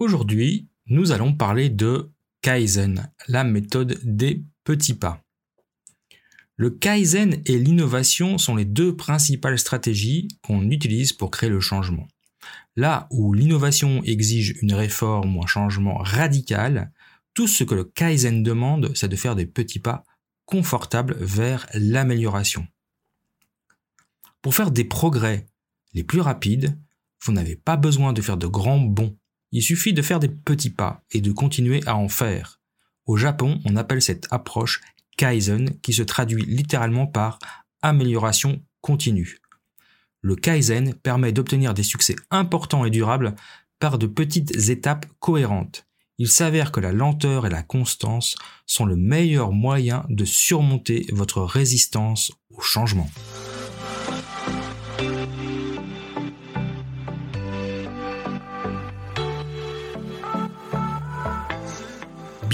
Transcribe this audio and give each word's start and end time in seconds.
Aujourd'hui, 0.00 0.66
nous 0.86 1.12
allons 1.12 1.34
parler 1.34 1.68
de 1.68 2.10
Kaizen, 2.40 3.12
la 3.28 3.44
méthode 3.44 4.00
des 4.02 4.42
petits 4.64 4.94
pas. 4.94 5.22
Le 6.56 6.70
Kaizen 6.70 7.42
et 7.44 7.58
l'innovation 7.58 8.38
sont 8.38 8.56
les 8.56 8.64
deux 8.64 8.96
principales 8.96 9.58
stratégies 9.58 10.28
qu'on 10.40 10.70
utilise 10.70 11.12
pour 11.12 11.30
créer 11.30 11.50
le 11.50 11.60
changement. 11.60 12.08
Là 12.76 13.08
où 13.10 13.34
l'innovation 13.34 14.02
exige 14.04 14.56
une 14.62 14.72
réforme 14.72 15.36
ou 15.36 15.42
un 15.42 15.46
changement 15.46 15.98
radical, 15.98 16.92
tout 17.34 17.46
ce 17.46 17.62
que 17.62 17.74
le 17.74 17.84
Kaizen 17.84 18.42
demande, 18.42 18.92
c'est 18.94 19.08
de 19.08 19.16
faire 19.16 19.36
des 19.36 19.44
petits 19.44 19.80
pas 19.80 20.06
confortables 20.46 21.18
vers 21.20 21.66
l'amélioration. 21.74 22.66
Pour 24.40 24.54
faire 24.54 24.70
des 24.70 24.84
progrès 24.84 25.46
les 25.92 26.04
plus 26.04 26.22
rapides, 26.22 26.78
vous 27.22 27.32
n'avez 27.32 27.54
pas 27.54 27.76
besoin 27.76 28.14
de 28.14 28.22
faire 28.22 28.38
de 28.38 28.46
grands 28.46 28.80
bonds. 28.80 29.14
Il 29.52 29.62
suffit 29.62 29.92
de 29.92 30.02
faire 30.02 30.20
des 30.20 30.28
petits 30.28 30.70
pas 30.70 31.02
et 31.10 31.20
de 31.20 31.32
continuer 31.32 31.80
à 31.86 31.96
en 31.96 32.08
faire. 32.08 32.60
Au 33.06 33.16
Japon, 33.16 33.60
on 33.64 33.76
appelle 33.76 34.02
cette 34.02 34.28
approche 34.30 34.80
Kaizen 35.16 35.78
qui 35.80 35.92
se 35.92 36.02
traduit 36.02 36.44
littéralement 36.44 37.06
par 37.06 37.38
amélioration 37.82 38.62
continue. 38.80 39.38
Le 40.22 40.36
Kaizen 40.36 40.94
permet 40.94 41.32
d'obtenir 41.32 41.74
des 41.74 41.82
succès 41.82 42.14
importants 42.30 42.84
et 42.84 42.90
durables 42.90 43.34
par 43.78 43.98
de 43.98 44.06
petites 44.06 44.68
étapes 44.68 45.06
cohérentes. 45.18 45.86
Il 46.18 46.28
s'avère 46.28 46.70
que 46.70 46.80
la 46.80 46.92
lenteur 46.92 47.46
et 47.46 47.50
la 47.50 47.62
constance 47.62 48.36
sont 48.66 48.84
le 48.84 48.96
meilleur 48.96 49.52
moyen 49.52 50.04
de 50.10 50.26
surmonter 50.26 51.06
votre 51.12 51.40
résistance 51.40 52.30
au 52.50 52.60
changement. 52.60 53.10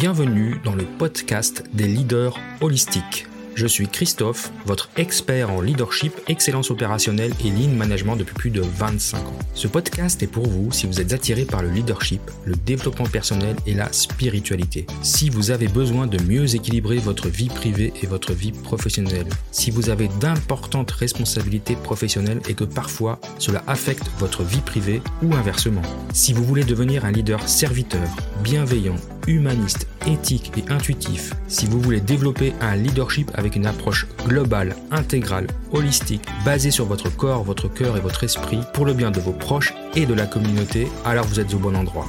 Bienvenue 0.06 0.60
dans 0.62 0.76
le 0.76 0.84
podcast 0.84 1.64
des 1.74 1.88
leaders 1.88 2.38
holistiques. 2.60 3.26
Je 3.56 3.66
suis 3.66 3.88
Christophe, 3.88 4.52
votre 4.66 4.90
expert 4.98 5.50
en 5.50 5.62
leadership, 5.62 6.12
excellence 6.28 6.70
opérationnelle 6.70 7.32
et 7.42 7.48
lean 7.48 7.74
management 7.74 8.14
depuis 8.14 8.34
plus 8.34 8.50
de 8.50 8.60
25 8.60 9.16
ans. 9.16 9.38
Ce 9.54 9.66
podcast 9.66 10.22
est 10.22 10.26
pour 10.26 10.46
vous 10.46 10.70
si 10.72 10.86
vous 10.86 11.00
êtes 11.00 11.14
attiré 11.14 11.46
par 11.46 11.62
le 11.62 11.70
leadership, 11.70 12.20
le 12.44 12.54
développement 12.54 13.06
personnel 13.06 13.56
et 13.66 13.72
la 13.72 13.90
spiritualité. 13.94 14.86
Si 15.00 15.30
vous 15.30 15.52
avez 15.52 15.68
besoin 15.68 16.06
de 16.06 16.22
mieux 16.22 16.54
équilibrer 16.54 16.98
votre 16.98 17.30
vie 17.30 17.48
privée 17.48 17.94
et 18.02 18.06
votre 18.06 18.34
vie 18.34 18.52
professionnelle. 18.52 19.28
Si 19.52 19.70
vous 19.70 19.88
avez 19.88 20.08
d'importantes 20.20 20.90
responsabilités 20.90 21.76
professionnelles 21.76 22.42
et 22.50 22.52
que 22.54 22.64
parfois 22.64 23.18
cela 23.38 23.64
affecte 23.66 24.10
votre 24.18 24.42
vie 24.42 24.60
privée 24.60 25.00
ou 25.22 25.34
inversement. 25.34 25.82
Si 26.12 26.34
vous 26.34 26.44
voulez 26.44 26.64
devenir 26.64 27.06
un 27.06 27.10
leader 27.10 27.48
serviteur, 27.48 28.06
bienveillant, 28.44 28.96
humaniste, 29.26 29.88
éthique 30.06 30.52
et 30.56 30.70
intuitif, 30.70 31.32
si 31.48 31.66
vous 31.66 31.80
voulez 31.80 32.00
développer 32.00 32.52
un 32.60 32.76
leadership 32.76 33.30
avec 33.34 33.45
une 33.54 33.66
approche 33.66 34.08
globale, 34.26 34.74
intégrale, 34.90 35.46
holistique, 35.70 36.26
basée 36.44 36.72
sur 36.72 36.86
votre 36.86 37.14
corps, 37.14 37.44
votre 37.44 37.68
cœur 37.68 37.96
et 37.96 38.00
votre 38.00 38.24
esprit, 38.24 38.60
pour 38.74 38.84
le 38.84 38.94
bien 38.94 39.12
de 39.12 39.20
vos 39.20 39.32
proches 39.32 39.74
et 39.94 40.06
de 40.06 40.14
la 40.14 40.26
communauté, 40.26 40.88
alors 41.04 41.26
vous 41.26 41.38
êtes 41.38 41.54
au 41.54 41.58
bon 41.58 41.76
endroit. 41.76 42.08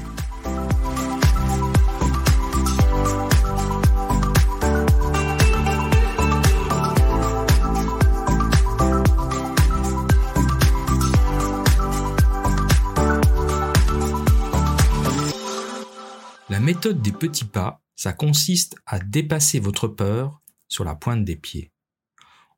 La 16.50 16.60
méthode 16.60 17.02
des 17.02 17.12
petits 17.12 17.46
pas, 17.46 17.82
ça 17.96 18.14
consiste 18.14 18.76
à 18.86 19.00
dépasser 19.00 19.60
votre 19.60 19.88
peur 19.88 20.40
sur 20.68 20.84
la 20.84 20.96
pointe 20.96 21.24
des 21.24 21.36
pieds. 21.36 21.72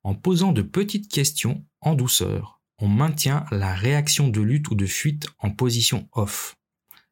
En 0.04 0.16
posant 0.16 0.52
de 0.52 0.62
petites 0.62 1.12
questions 1.12 1.66
en 1.82 1.96
douceur, 1.96 2.62
on 2.80 2.88
maintient 2.88 3.46
la 3.52 3.74
réaction 3.74 4.30
de 4.30 4.42
lutte 4.42 4.70
ou 4.70 4.76
de 4.76 4.86
fuite 4.86 5.28
en 5.40 5.52
position 5.52 6.08
off. 6.14 6.56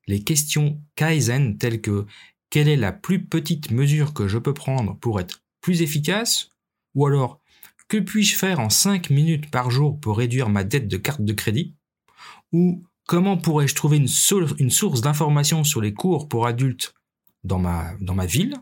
Les 0.07 0.24
questions 0.24 0.81
Kaizen 0.96 1.57
telles 1.57 1.81
que 1.81 2.06
quelle 2.50 2.69
est 2.69 2.78
la 2.78 2.94
plus 2.94 3.25
petite 3.25 3.72
mesure 3.72 4.13
que 4.13 4.28
je 4.28 4.38
peux 4.38 4.53
prendre 4.53 4.97
pour 4.97 5.19
être 5.19 5.44
plus 5.62 5.81
efficace? 5.81 6.50
ou 6.96 7.06
alors 7.06 7.40
que 7.88 7.97
puis-je 7.97 8.36
faire 8.36 8.59
en 8.59 8.72
5 8.72 9.12
minutes 9.12 9.52
par 9.52 9.69
jour 9.69 10.00
pour 10.00 10.18
réduire 10.18 10.50
ma 10.50 10.63
dette 10.63 10.88
de 10.88 10.97
carte 10.97 11.22
de 11.22 11.34
crédit? 11.34 11.75
ou 12.52 12.84
Comment 13.07 13.38
pourrais-je 13.38 13.74
trouver 13.74 13.96
une, 13.97 14.07
source 14.69 15.00
d'information 15.00 15.63
sur 15.63 15.80
les 15.80 15.94
cours 15.94 16.28
pour 16.28 16.46
adultes 16.46 16.94
dans 17.46 17.57
ma, 17.57 17.94
dans 18.02 18.13
ma 18.13 18.25
ville? 18.25 18.53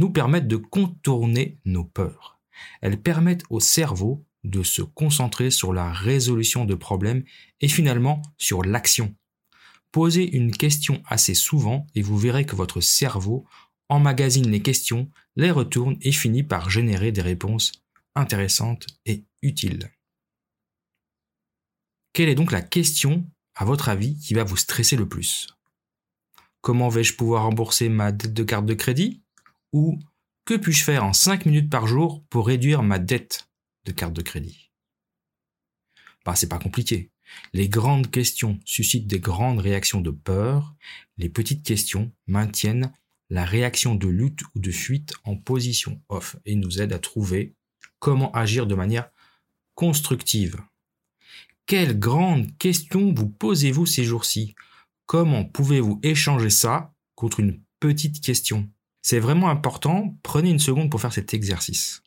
Nous 0.00 0.10
permettent 0.10 0.48
de 0.48 0.56
contourner 0.56 1.58
nos 1.66 1.84
peurs. 1.84 2.40
Elles 2.80 3.00
permettent 3.00 3.44
au 3.50 3.60
cerveau 3.60 4.24
de 4.44 4.62
se 4.62 4.80
concentrer 4.80 5.50
sur 5.50 5.74
la 5.74 5.92
résolution 5.92 6.64
de 6.64 6.74
problèmes 6.74 7.22
et 7.60 7.68
finalement 7.68 8.22
sur 8.38 8.62
l'action. 8.62 9.14
Posez 9.92 10.24
une 10.24 10.52
question 10.52 11.02
assez 11.06 11.34
souvent 11.34 11.86
et 11.94 12.00
vous 12.00 12.16
verrez 12.16 12.46
que 12.46 12.56
votre 12.56 12.80
cerveau 12.80 13.44
emmagasine 13.90 14.50
les 14.50 14.62
questions, 14.62 15.10
les 15.36 15.50
retourne 15.50 15.98
et 16.00 16.12
finit 16.12 16.44
par 16.44 16.70
générer 16.70 17.12
des 17.12 17.20
réponses 17.20 17.72
intéressantes 18.14 18.86
et 19.04 19.26
utiles. 19.42 19.90
Quelle 22.14 22.30
est 22.30 22.34
donc 22.34 22.52
la 22.52 22.62
question 22.62 23.26
à 23.54 23.66
votre 23.66 23.90
avis, 23.90 24.16
qui 24.16 24.32
va 24.32 24.44
vous 24.44 24.56
stresser 24.56 24.96
le 24.96 25.06
plus? 25.06 25.48
Comment 26.62 26.88
vais-je 26.88 27.14
pouvoir 27.14 27.42
rembourser 27.42 27.90
ma 27.90 28.12
dette 28.12 28.32
de 28.32 28.44
carte 28.44 28.64
de 28.64 28.72
crédit? 28.72 29.22
Ou 29.72 29.98
que 30.44 30.54
puis-je 30.54 30.84
faire 30.84 31.04
en 31.04 31.12
5 31.12 31.46
minutes 31.46 31.70
par 31.70 31.86
jour 31.86 32.24
pour 32.28 32.46
réduire 32.46 32.82
ma 32.82 32.98
dette 32.98 33.48
de 33.84 33.92
carte 33.92 34.12
de 34.12 34.22
crédit? 34.22 34.70
Bah, 36.24 36.34
c'est 36.34 36.48
pas 36.48 36.58
compliqué. 36.58 37.10
Les 37.52 37.68
grandes 37.68 38.10
questions 38.10 38.58
suscitent 38.64 39.06
des 39.06 39.20
grandes 39.20 39.60
réactions 39.60 40.00
de 40.00 40.10
peur, 40.10 40.74
les 41.16 41.28
petites 41.28 41.64
questions 41.64 42.12
maintiennent 42.26 42.92
la 43.30 43.44
réaction 43.44 43.94
de 43.94 44.08
lutte 44.08 44.42
ou 44.54 44.60
de 44.60 44.72
fuite 44.72 45.14
en 45.24 45.36
position 45.36 46.02
off 46.08 46.36
et 46.44 46.56
nous 46.56 46.80
aident 46.80 46.92
à 46.92 46.98
trouver 46.98 47.54
comment 48.00 48.32
agir 48.32 48.66
de 48.66 48.74
manière 48.74 49.10
constructive. 49.74 50.60
Quelle 51.66 51.98
grande 51.98 52.56
question 52.58 53.14
vous 53.14 53.28
posez-vous 53.28 53.86
ces 53.86 54.02
jours-ci? 54.02 54.56
Comment 55.06 55.44
pouvez-vous 55.44 56.00
échanger 56.02 56.50
ça 56.50 56.92
contre 57.14 57.38
une 57.38 57.60
petite 57.78 58.20
question? 58.20 58.68
C'est 59.02 59.18
vraiment 59.18 59.48
important, 59.48 60.16
prenez 60.22 60.50
une 60.50 60.58
seconde 60.58 60.90
pour 60.90 61.00
faire 61.00 61.12
cet 61.12 61.34
exercice. 61.34 62.02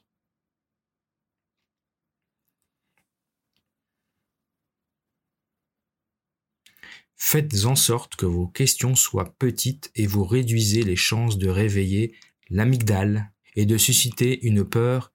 Faites 7.15 7.65
en 7.65 7.75
sorte 7.75 8.15
que 8.15 8.25
vos 8.25 8.47
questions 8.47 8.95
soient 8.95 9.33
petites 9.39 9.91
et 9.95 10.07
vous 10.07 10.23
réduisez 10.23 10.83
les 10.83 10.95
chances 10.95 11.37
de 11.37 11.47
réveiller 11.47 12.13
l'amygdale 12.49 13.31
et 13.55 13.65
de 13.65 13.77
susciter 13.77 14.45
une 14.45 14.63
peur 14.65 15.11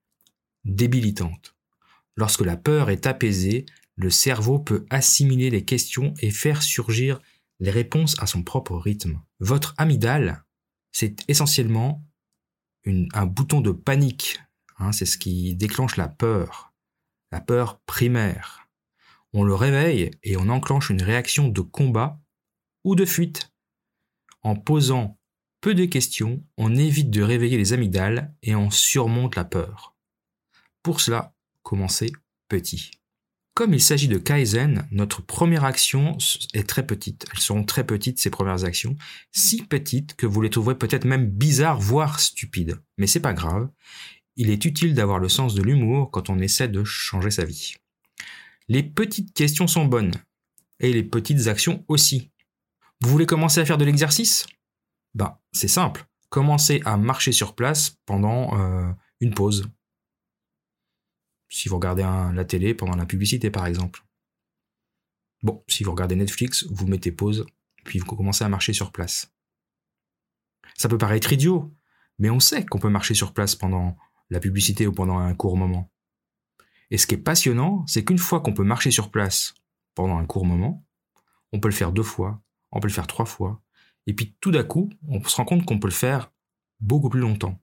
débilitante. 0.64 1.54
Lorsque 2.16 2.40
la 2.40 2.56
peur 2.56 2.90
est 2.90 3.06
apaisée, 3.06 3.66
le 3.94 4.10
cerveau 4.10 4.58
peut 4.58 4.86
assimiler 4.90 5.50
les 5.50 5.64
questions 5.64 6.14
et 6.20 6.30
faire 6.30 6.62
surgir 6.62 7.20
les 7.60 7.70
réponses 7.70 8.16
à 8.18 8.26
son 8.26 8.42
propre 8.42 8.76
rythme. 8.76 9.20
Votre 9.40 9.74
amygdale, 9.76 10.44
c'est 10.92 11.28
essentiellement 11.28 12.04
un 12.86 13.26
bouton 13.26 13.60
de 13.60 13.70
panique. 13.70 14.40
Hein, 14.78 14.92
c'est 14.92 15.06
ce 15.06 15.18
qui 15.18 15.54
déclenche 15.54 15.96
la 15.96 16.08
peur, 16.08 16.72
la 17.32 17.40
peur 17.40 17.80
primaire. 17.80 18.68
On 19.32 19.44
le 19.44 19.54
réveille 19.54 20.10
et 20.22 20.36
on 20.36 20.48
enclenche 20.48 20.90
une 20.90 21.02
réaction 21.02 21.48
de 21.48 21.60
combat 21.60 22.20
ou 22.84 22.94
de 22.94 23.04
fuite. 23.04 23.52
En 24.42 24.56
posant 24.56 25.18
peu 25.60 25.74
de 25.74 25.84
questions, 25.84 26.42
on 26.56 26.76
évite 26.76 27.10
de 27.10 27.22
réveiller 27.22 27.58
les 27.58 27.72
amygdales 27.72 28.34
et 28.42 28.54
on 28.54 28.70
surmonte 28.70 29.36
la 29.36 29.44
peur. 29.44 29.96
Pour 30.82 31.00
cela, 31.00 31.34
commencez 31.62 32.12
petit. 32.48 32.92
Comme 33.58 33.74
il 33.74 33.82
s'agit 33.82 34.06
de 34.06 34.18
Kaizen, 34.18 34.86
notre 34.92 35.20
première 35.20 35.64
action 35.64 36.16
est 36.54 36.68
très 36.68 36.86
petite. 36.86 37.26
Elles 37.32 37.40
seront 37.40 37.64
très 37.64 37.82
petites, 37.82 38.20
ces 38.20 38.30
premières 38.30 38.62
actions. 38.62 38.94
Si 39.32 39.64
petites 39.64 40.14
que 40.14 40.26
vous 40.26 40.40
les 40.40 40.48
trouverez 40.48 40.78
peut-être 40.78 41.04
même 41.04 41.26
bizarres, 41.26 41.80
voire 41.80 42.20
stupides. 42.20 42.80
Mais 42.98 43.08
c'est 43.08 43.18
pas 43.18 43.32
grave. 43.32 43.68
Il 44.36 44.50
est 44.50 44.64
utile 44.64 44.94
d'avoir 44.94 45.18
le 45.18 45.28
sens 45.28 45.56
de 45.56 45.62
l'humour 45.62 46.12
quand 46.12 46.30
on 46.30 46.38
essaie 46.38 46.68
de 46.68 46.84
changer 46.84 47.32
sa 47.32 47.44
vie. 47.44 47.74
Les 48.68 48.84
petites 48.84 49.34
questions 49.34 49.66
sont 49.66 49.86
bonnes. 49.86 50.14
Et 50.78 50.92
les 50.92 51.02
petites 51.02 51.48
actions 51.48 51.84
aussi. 51.88 52.30
Vous 53.00 53.10
voulez 53.10 53.26
commencer 53.26 53.60
à 53.60 53.64
faire 53.64 53.76
de 53.76 53.84
l'exercice? 53.84 54.46
Ben, 55.14 55.36
c'est 55.50 55.66
simple. 55.66 56.06
Commencez 56.28 56.80
à 56.84 56.96
marcher 56.96 57.32
sur 57.32 57.56
place 57.56 57.96
pendant 58.06 58.56
euh, 58.56 58.88
une 59.20 59.34
pause 59.34 59.68
si 61.58 61.68
vous 61.68 61.74
regardez 61.74 62.02
la 62.02 62.44
télé 62.44 62.72
pendant 62.72 62.94
la 62.94 63.04
publicité 63.04 63.50
par 63.50 63.66
exemple. 63.66 64.04
Bon, 65.42 65.64
si 65.66 65.82
vous 65.82 65.90
regardez 65.90 66.14
Netflix, 66.14 66.64
vous 66.70 66.86
mettez 66.86 67.10
pause, 67.10 67.46
puis 67.84 67.98
vous 67.98 68.06
commencez 68.06 68.44
à 68.44 68.48
marcher 68.48 68.72
sur 68.72 68.92
place. 68.92 69.34
Ça 70.76 70.88
peut 70.88 70.98
paraître 70.98 71.32
idiot, 71.32 71.74
mais 72.20 72.30
on 72.30 72.38
sait 72.38 72.64
qu'on 72.64 72.78
peut 72.78 72.88
marcher 72.88 73.14
sur 73.14 73.32
place 73.32 73.56
pendant 73.56 73.96
la 74.30 74.38
publicité 74.38 74.86
ou 74.86 74.92
pendant 74.92 75.18
un 75.18 75.34
court 75.34 75.56
moment. 75.56 75.90
Et 76.90 76.98
ce 76.98 77.08
qui 77.08 77.14
est 77.14 77.18
passionnant, 77.18 77.84
c'est 77.88 78.04
qu'une 78.04 78.18
fois 78.18 78.40
qu'on 78.40 78.54
peut 78.54 78.62
marcher 78.62 78.92
sur 78.92 79.10
place 79.10 79.54
pendant 79.96 80.18
un 80.18 80.26
court 80.26 80.46
moment, 80.46 80.86
on 81.52 81.58
peut 81.58 81.68
le 81.68 81.74
faire 81.74 81.90
deux 81.90 82.04
fois, 82.04 82.40
on 82.70 82.78
peut 82.78 82.88
le 82.88 82.92
faire 82.92 83.08
trois 83.08 83.26
fois, 83.26 83.60
et 84.06 84.14
puis 84.14 84.36
tout 84.40 84.52
d'un 84.52 84.64
coup, 84.64 84.90
on 85.08 85.20
se 85.24 85.34
rend 85.34 85.44
compte 85.44 85.66
qu'on 85.66 85.80
peut 85.80 85.88
le 85.88 85.92
faire 85.92 86.32
beaucoup 86.78 87.08
plus 87.08 87.20
longtemps. 87.20 87.60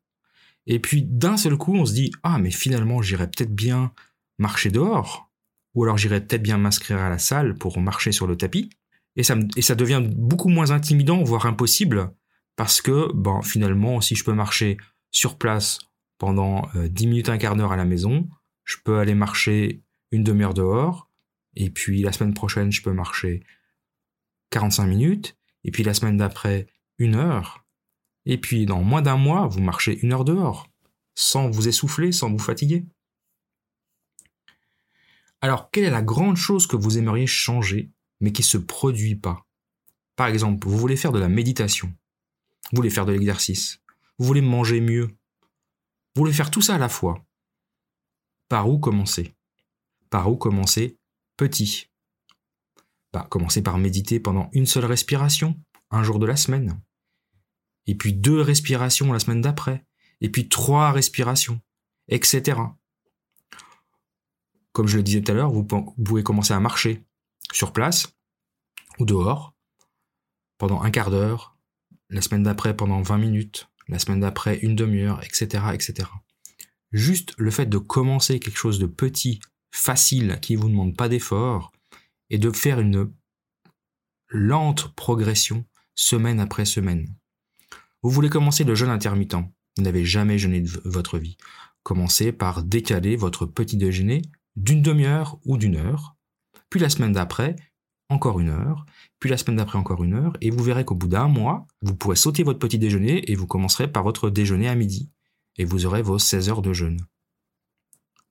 Et 0.67 0.79
puis 0.79 1.03
d'un 1.03 1.37
seul 1.37 1.57
coup, 1.57 1.75
on 1.75 1.85
se 1.85 1.93
dit 1.93 2.11
ah 2.23 2.37
mais 2.37 2.51
finalement 2.51 3.01
j'irais 3.01 3.27
peut-être 3.27 3.53
bien 3.53 3.91
marcher 4.37 4.71
dehors, 4.71 5.29
ou 5.73 5.83
alors 5.83 5.97
j'irais 5.97 6.21
peut-être 6.21 6.43
bien 6.43 6.57
m'inscrire 6.57 6.99
à 6.99 7.09
la 7.09 7.17
salle 7.17 7.55
pour 7.55 7.79
marcher 7.79 8.11
sur 8.11 8.27
le 8.27 8.35
tapis. 8.35 8.69
Et 9.17 9.23
ça, 9.23 9.35
devient 9.75 10.03
beaucoup 10.13 10.49
moins 10.49 10.71
intimidant, 10.71 11.23
voire 11.23 11.45
impossible, 11.45 12.11
parce 12.57 12.81
que 12.81 13.13
bon 13.13 13.41
finalement 13.41 14.01
si 14.01 14.15
je 14.15 14.25
peux 14.25 14.33
marcher 14.33 14.77
sur 15.11 15.37
place 15.37 15.79
pendant 16.17 16.67
euh, 16.75 16.87
dix 16.87 17.05
10 17.05 17.07
minutes, 17.07 17.29
un 17.29 17.37
quart 17.37 17.55
d'heure 17.55 17.71
à 17.71 17.77
la 17.77 17.85
maison, 17.85 18.27
je 18.63 18.77
peux 18.83 18.99
aller 18.99 19.15
marcher 19.15 19.83
une 20.11 20.23
demi-heure 20.23 20.53
dehors, 20.53 21.09
et 21.55 21.69
puis 21.69 22.01
la 22.01 22.11
semaine 22.11 22.33
prochaine 22.33 22.71
je 22.71 22.81
peux 22.81 22.91
marcher 22.91 23.43
45 24.49 24.85
minutes, 24.87 25.37
et 25.63 25.71
puis 25.71 25.83
la 25.83 25.93
semaine 25.93 26.17
d'après 26.17 26.67
une 26.97 27.15
heure, 27.15 27.64
et 28.25 28.39
puis 28.39 28.65
dans 28.65 28.81
moins 28.81 29.01
d'un 29.01 29.17
mois, 29.17 29.47
vous 29.47 29.61
marchez 29.61 29.99
une 29.99 30.13
heure 30.13 30.25
dehors, 30.25 30.69
sans 31.15 31.49
vous 31.49 31.67
essouffler, 31.67 32.11
sans 32.11 32.31
vous 32.31 32.39
fatiguer. 32.39 32.85
Alors, 35.41 35.69
quelle 35.69 35.83
est 35.83 35.91
la 35.91 36.01
grande 36.01 36.37
chose 36.37 36.65
que 36.65 36.75
vous 36.75 36.97
aimeriez 36.97 37.27
changer, 37.27 37.91
mais 38.19 38.31
qui 38.31 38.41
ne 38.41 38.47
se 38.47 38.57
produit 38.57 39.15
pas? 39.15 39.45
Par 40.15 40.27
exemple, 40.27 40.67
vous 40.67 40.77
voulez 40.77 40.95
faire 40.95 41.11
de 41.11 41.19
la 41.19 41.29
méditation, 41.29 41.87
vous 42.71 42.77
voulez 42.77 42.89
faire 42.89 43.05
de 43.05 43.11
l'exercice, 43.11 43.81
vous 44.17 44.25
voulez 44.25 44.41
manger 44.41 44.81
mieux, 44.81 45.07
vous 46.15 46.21
voulez 46.21 46.33
faire 46.33 46.51
tout 46.51 46.61
ça 46.61 46.75
à 46.75 46.79
la 46.79 46.89
fois. 46.89 47.23
Par 48.49 48.69
où 48.69 48.79
commencer? 48.79 49.35
Par 50.09 50.31
où 50.31 50.37
commencer 50.37 50.97
petit? 51.37 51.91
Bah, 53.11 53.27
Commencez 53.29 53.61
par 53.61 53.77
méditer 53.77 54.19
pendant 54.19 54.49
une 54.53 54.65
seule 54.65 54.85
respiration, 54.85 55.59
un 55.91 56.03
jour 56.03 56.17
de 56.17 56.25
la 56.25 56.37
semaine 56.37 56.81
et 57.87 57.95
puis 57.95 58.13
deux 58.13 58.41
respirations 58.41 59.11
la 59.11 59.19
semaine 59.19 59.41
d'après, 59.41 59.85
et 60.21 60.29
puis 60.29 60.49
trois 60.49 60.91
respirations, 60.91 61.61
etc. 62.07 62.59
Comme 64.71 64.87
je 64.87 64.97
le 64.97 65.03
disais 65.03 65.21
tout 65.21 65.31
à 65.31 65.35
l'heure, 65.35 65.51
vous 65.51 65.63
pouvez 65.63 66.23
commencer 66.23 66.53
à 66.53 66.59
marcher 66.59 67.03
sur 67.51 67.71
place 67.71 68.13
ou 68.99 69.05
dehors 69.05 69.53
pendant 70.57 70.81
un 70.81 70.91
quart 70.91 71.11
d'heure, 71.11 71.57
la 72.09 72.21
semaine 72.21 72.43
d'après 72.43 72.75
pendant 72.75 73.01
20 73.01 73.17
minutes, 73.17 73.69
la 73.87 73.99
semaine 73.99 74.21
d'après 74.21 74.57
une 74.59 74.75
demi-heure, 74.75 75.23
etc., 75.23 75.65
etc. 75.73 76.09
Juste 76.91 77.33
le 77.37 77.51
fait 77.51 77.65
de 77.65 77.77
commencer 77.77 78.39
quelque 78.39 78.57
chose 78.57 78.79
de 78.79 78.85
petit, 78.85 79.39
facile, 79.71 80.39
qui 80.41 80.55
ne 80.55 80.61
vous 80.61 80.69
demande 80.69 80.95
pas 80.95 81.09
d'effort, 81.09 81.71
et 82.29 82.37
de 82.37 82.51
faire 82.51 82.79
une 82.79 83.11
lente 84.29 84.93
progression 84.95 85.65
semaine 85.93 86.39
après 86.39 86.65
semaine. 86.65 87.13
Vous 88.05 88.11
voulez 88.11 88.29
commencer 88.29 88.63
le 88.63 88.75
jeûne 88.75 88.91
intermittent. 88.91 89.33
Vous 89.33 89.83
n'avez 89.83 90.05
jamais 90.05 90.37
jeûné 90.37 90.61
de 90.61 90.69
votre 90.85 91.17
vie. 91.17 91.37
Commencez 91.81 92.31
par 92.31 92.61
décaler 92.61 93.15
votre 93.15 93.47
petit 93.47 93.77
déjeuner 93.77 94.21
d'une 94.55 94.83
demi-heure 94.83 95.39
ou 95.43 95.57
d'une 95.57 95.75
heure. 95.75 96.15
Puis 96.69 96.79
la 96.79 96.89
semaine 96.89 97.13
d'après, 97.13 97.55
encore 98.09 98.39
une 98.39 98.49
heure. 98.49 98.85
Puis 99.19 99.31
la 99.31 99.37
semaine 99.37 99.55
d'après, 99.55 99.79
encore 99.79 100.03
une 100.03 100.13
heure. 100.13 100.33
Et 100.39 100.51
vous 100.51 100.63
verrez 100.63 100.85
qu'au 100.85 100.93
bout 100.93 101.07
d'un 101.07 101.27
mois, 101.27 101.65
vous 101.81 101.95
pourrez 101.95 102.15
sauter 102.15 102.43
votre 102.43 102.59
petit 102.59 102.77
déjeuner 102.77 103.31
et 103.31 103.33
vous 103.33 103.47
commencerez 103.47 103.87
par 103.87 104.03
votre 104.03 104.29
déjeuner 104.29 104.67
à 104.67 104.75
midi. 104.75 105.09
Et 105.57 105.65
vous 105.65 105.87
aurez 105.87 106.03
vos 106.03 106.19
16 106.19 106.49
heures 106.49 106.61
de 106.61 106.73
jeûne. 106.73 106.99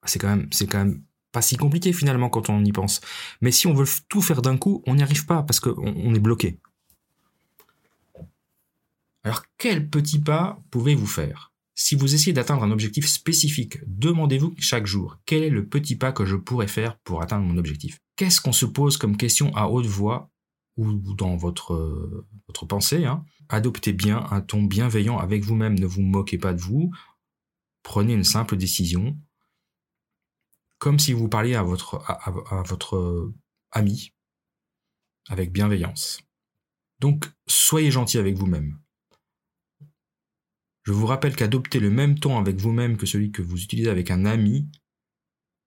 C'est 0.05 0.21
quand 0.21 0.37
même, 0.37 0.47
c'est 0.53 0.69
quand 0.69 0.85
même 0.85 1.03
pas 1.33 1.43
si 1.43 1.57
compliqué 1.57 1.93
finalement 1.93 2.31
quand 2.31 2.49
on 2.49 2.65
y 2.65 2.71
pense. 2.71 3.01
Mais 3.41 3.51
si 3.51 3.67
on 3.67 3.75
veut 3.75 3.89
tout 4.09 4.23
faire 4.23 4.41
d'un 4.41 4.57
coup, 4.57 4.85
on 4.87 4.95
n'y 4.95 5.03
arrive 5.03 5.27
pas 5.27 5.43
parce 5.43 5.59
qu'on 5.59 6.15
est 6.15 6.21
bloqué. 6.21 6.61
Alors 9.25 9.43
quel 9.59 9.89
petit 9.89 10.21
pas 10.21 10.63
pouvez-vous 10.71 11.07
faire? 11.07 11.53
Si 11.75 11.97
vous 11.97 12.15
essayez 12.15 12.33
d'atteindre 12.33 12.63
un 12.63 12.71
objectif 12.71 13.09
spécifique, 13.09 13.79
demandez-vous 13.87 14.55
chaque 14.59 14.87
jour 14.87 15.19
quel 15.27 15.43
est 15.43 15.51
le 15.51 15.67
petit 15.67 15.97
pas 15.97 16.13
que 16.13 16.25
je 16.25 16.37
pourrais 16.37 16.69
faire 16.69 16.99
pour 16.99 17.23
atteindre 17.23 17.47
mon 17.47 17.57
objectif? 17.57 17.99
Qu'est-ce 18.17 18.41
qu'on 18.41 18.53
se 18.53 18.67
pose 18.67 18.97
comme 18.97 19.17
question 19.17 19.55
à 19.57 19.67
haute 19.67 19.87
voix 19.87 20.31
ou 20.77 20.93
dans 21.15 21.37
votre, 21.37 22.27
pensée 22.69 23.05
hein? 23.07 23.25
Adoptez 23.49 23.93
bien 23.93 24.25
un 24.31 24.41
ton 24.41 24.63
bienveillant 24.63 25.19
avec 25.19 25.43
vous-même, 25.43 25.79
ne 25.79 25.87
vous 25.87 26.03
moquez 26.03 26.39
pas 26.39 26.55
de 26.55 26.61
vous, 26.61 26.93
prenez 27.83 28.15
une 28.15 28.25
simple 28.25 28.57
décision, 28.57 29.19
comme 30.79 30.99
si 30.99 31.13
vous 31.13 31.29
parliez 31.29 31.55
à 31.55 31.63
votre 31.63 33.33
ami, 33.73 34.13
avec 35.29 35.53
bienveillance. 35.53 36.21
Donc, 37.01 37.27
soyez 37.47 37.91
gentil 37.91 38.19
avec 38.19 38.37
vous-même. 38.37 38.79
Je 40.85 40.93
vous 40.93 41.07
rappelle 41.07 41.35
qu'adopter 41.35 41.81
le 41.81 41.91
même 41.91 42.19
ton 42.19 42.39
avec 42.39 42.57
vous-même 42.57 42.97
que 42.97 43.07
celui 43.07 43.33
que 43.33 43.43
vous 43.43 43.63
utilisez 43.63 43.89
avec 43.89 44.11
un 44.11 44.27
ami, 44.27 44.71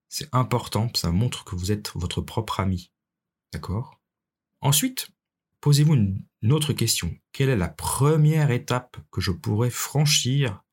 c'est 0.10 0.30
important, 0.31 0.90
ça 0.96 1.12
montre 1.12 1.44
que 1.44 1.56
vous 1.56 1.72
êtes 1.72 1.92
votre 1.96 2.22
propre 2.22 2.60
ami. 2.60 2.92
D'accord? 3.52 4.00
Ensuite, 4.62 5.10
posez-vous 5.60 5.96
une 5.96 6.52
autre 6.52 6.74
question. 6.74 7.18
Quelle 7.31 7.50
est 7.50 7.58
la 7.58 7.68
première 7.68 8.52
étape 8.52 8.98
que 9.12 9.19
je 9.19 9.31
pourrais 9.31 9.72
franchir 9.72 10.64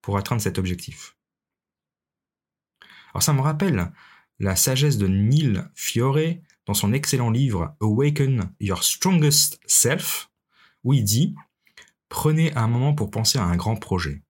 pour 0.00 0.16
atteindre 0.16 0.42
cet 0.42 0.58
objectif? 0.58 1.16
Alors 3.12 3.22
ça 3.22 3.32
me 3.32 3.40
rappelle 3.40 3.92
la 4.38 4.56
sagesse 4.56 4.96
de 4.96 5.08
Neil 5.08 5.62
Fiore 5.74 6.38
dans 6.66 6.74
son 6.74 6.92
excellent 6.92 7.30
livre 7.30 7.76
Awaken 7.80 8.54
Your 8.60 8.82
Strongest 8.82 9.60
Self, 9.66 10.30
où 10.84 10.94
il 10.94 11.04
dit 11.04 11.34
Prenez 12.10 12.52
un 12.54 12.66
moment 12.66 12.92
pour 12.92 13.10
penser 13.10 13.38
à 13.38 13.44
un 13.44 13.56
grand 13.56 13.76
projet. 13.76 14.20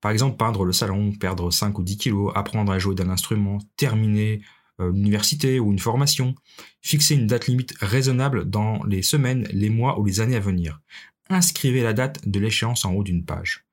Par 0.00 0.10
exemple, 0.10 0.36
peindre 0.36 0.64
le 0.64 0.72
salon, 0.72 1.12
perdre 1.12 1.50
5 1.50 1.78
ou 1.78 1.82
10 1.82 1.96
kilos, 1.98 2.32
apprendre 2.34 2.72
à 2.72 2.78
jouer 2.78 2.94
d'un 2.94 3.10
instrument, 3.10 3.58
terminer 3.76 4.42
euh, 4.80 4.90
l'université 4.90 5.60
ou 5.60 5.70
une 5.70 5.78
formation. 5.78 6.34
Fixer 6.80 7.14
une 7.14 7.26
date 7.26 7.46
limite 7.46 7.74
raisonnable 7.80 8.48
dans 8.48 8.82
les 8.84 9.02
semaines, 9.02 9.46
les 9.52 9.70
mois 9.70 10.00
ou 10.00 10.04
les 10.04 10.20
années 10.20 10.34
à 10.34 10.40
venir. 10.40 10.80
Inscrivez 11.28 11.82
la 11.82 11.92
date 11.92 12.26
de 12.26 12.40
l'échéance 12.40 12.84
en 12.84 12.94
haut 12.94 13.04
d'une 13.04 13.24
page. 13.24 13.64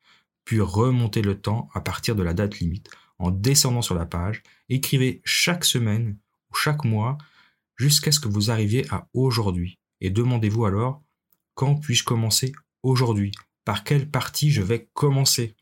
Puis 0.46 0.60
remontez 0.60 1.22
le 1.22 1.39
temps 1.39 1.70
à 1.74 1.82
partir 1.82 2.15
de 2.15 2.24
la 2.24 2.34
date 2.34 2.60
limite 2.60 2.89
en 3.17 3.32
descendant 3.32 3.82
sur 3.82 3.96
la 3.96 4.06
page. 4.06 4.44
Écrivez 4.67 5.22
chaque 5.24 5.63
semaine 5.63 6.17
ou 6.51 6.56
chaque 6.56 6.84
mois 6.84 7.17
jusqu'à 7.77 8.12
ce 8.12 8.20
que 8.20 8.27
vous 8.27 8.51
arriviez 8.51 8.86
à 8.94 9.08
aujourd'hui. 9.13 9.79
Et 10.01 10.10
demandez-vous 10.10 10.65
alors 10.65 11.01
quand 11.56 11.75
puis-je 11.75 12.03
commencer 12.03 12.51
aujourd'hui 12.84 13.32
Par 13.66 13.84
quelle 13.84 14.10
partie 14.10 14.52
je 14.52 14.62
vais 14.62 14.90
commencer? 14.94 15.56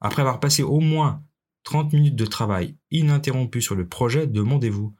Après 0.00 0.22
avoir 0.22 0.40
passé 0.40 0.62
au 0.62 0.80
moins 0.80 1.22
30 1.64 1.92
minutes 1.92 2.16
de 2.16 2.26
travail 2.26 2.76
ininterrompu 2.90 3.60
sur 3.60 3.74
le 3.74 3.88
projet, 3.88 4.26
demandez-vous 4.26 4.94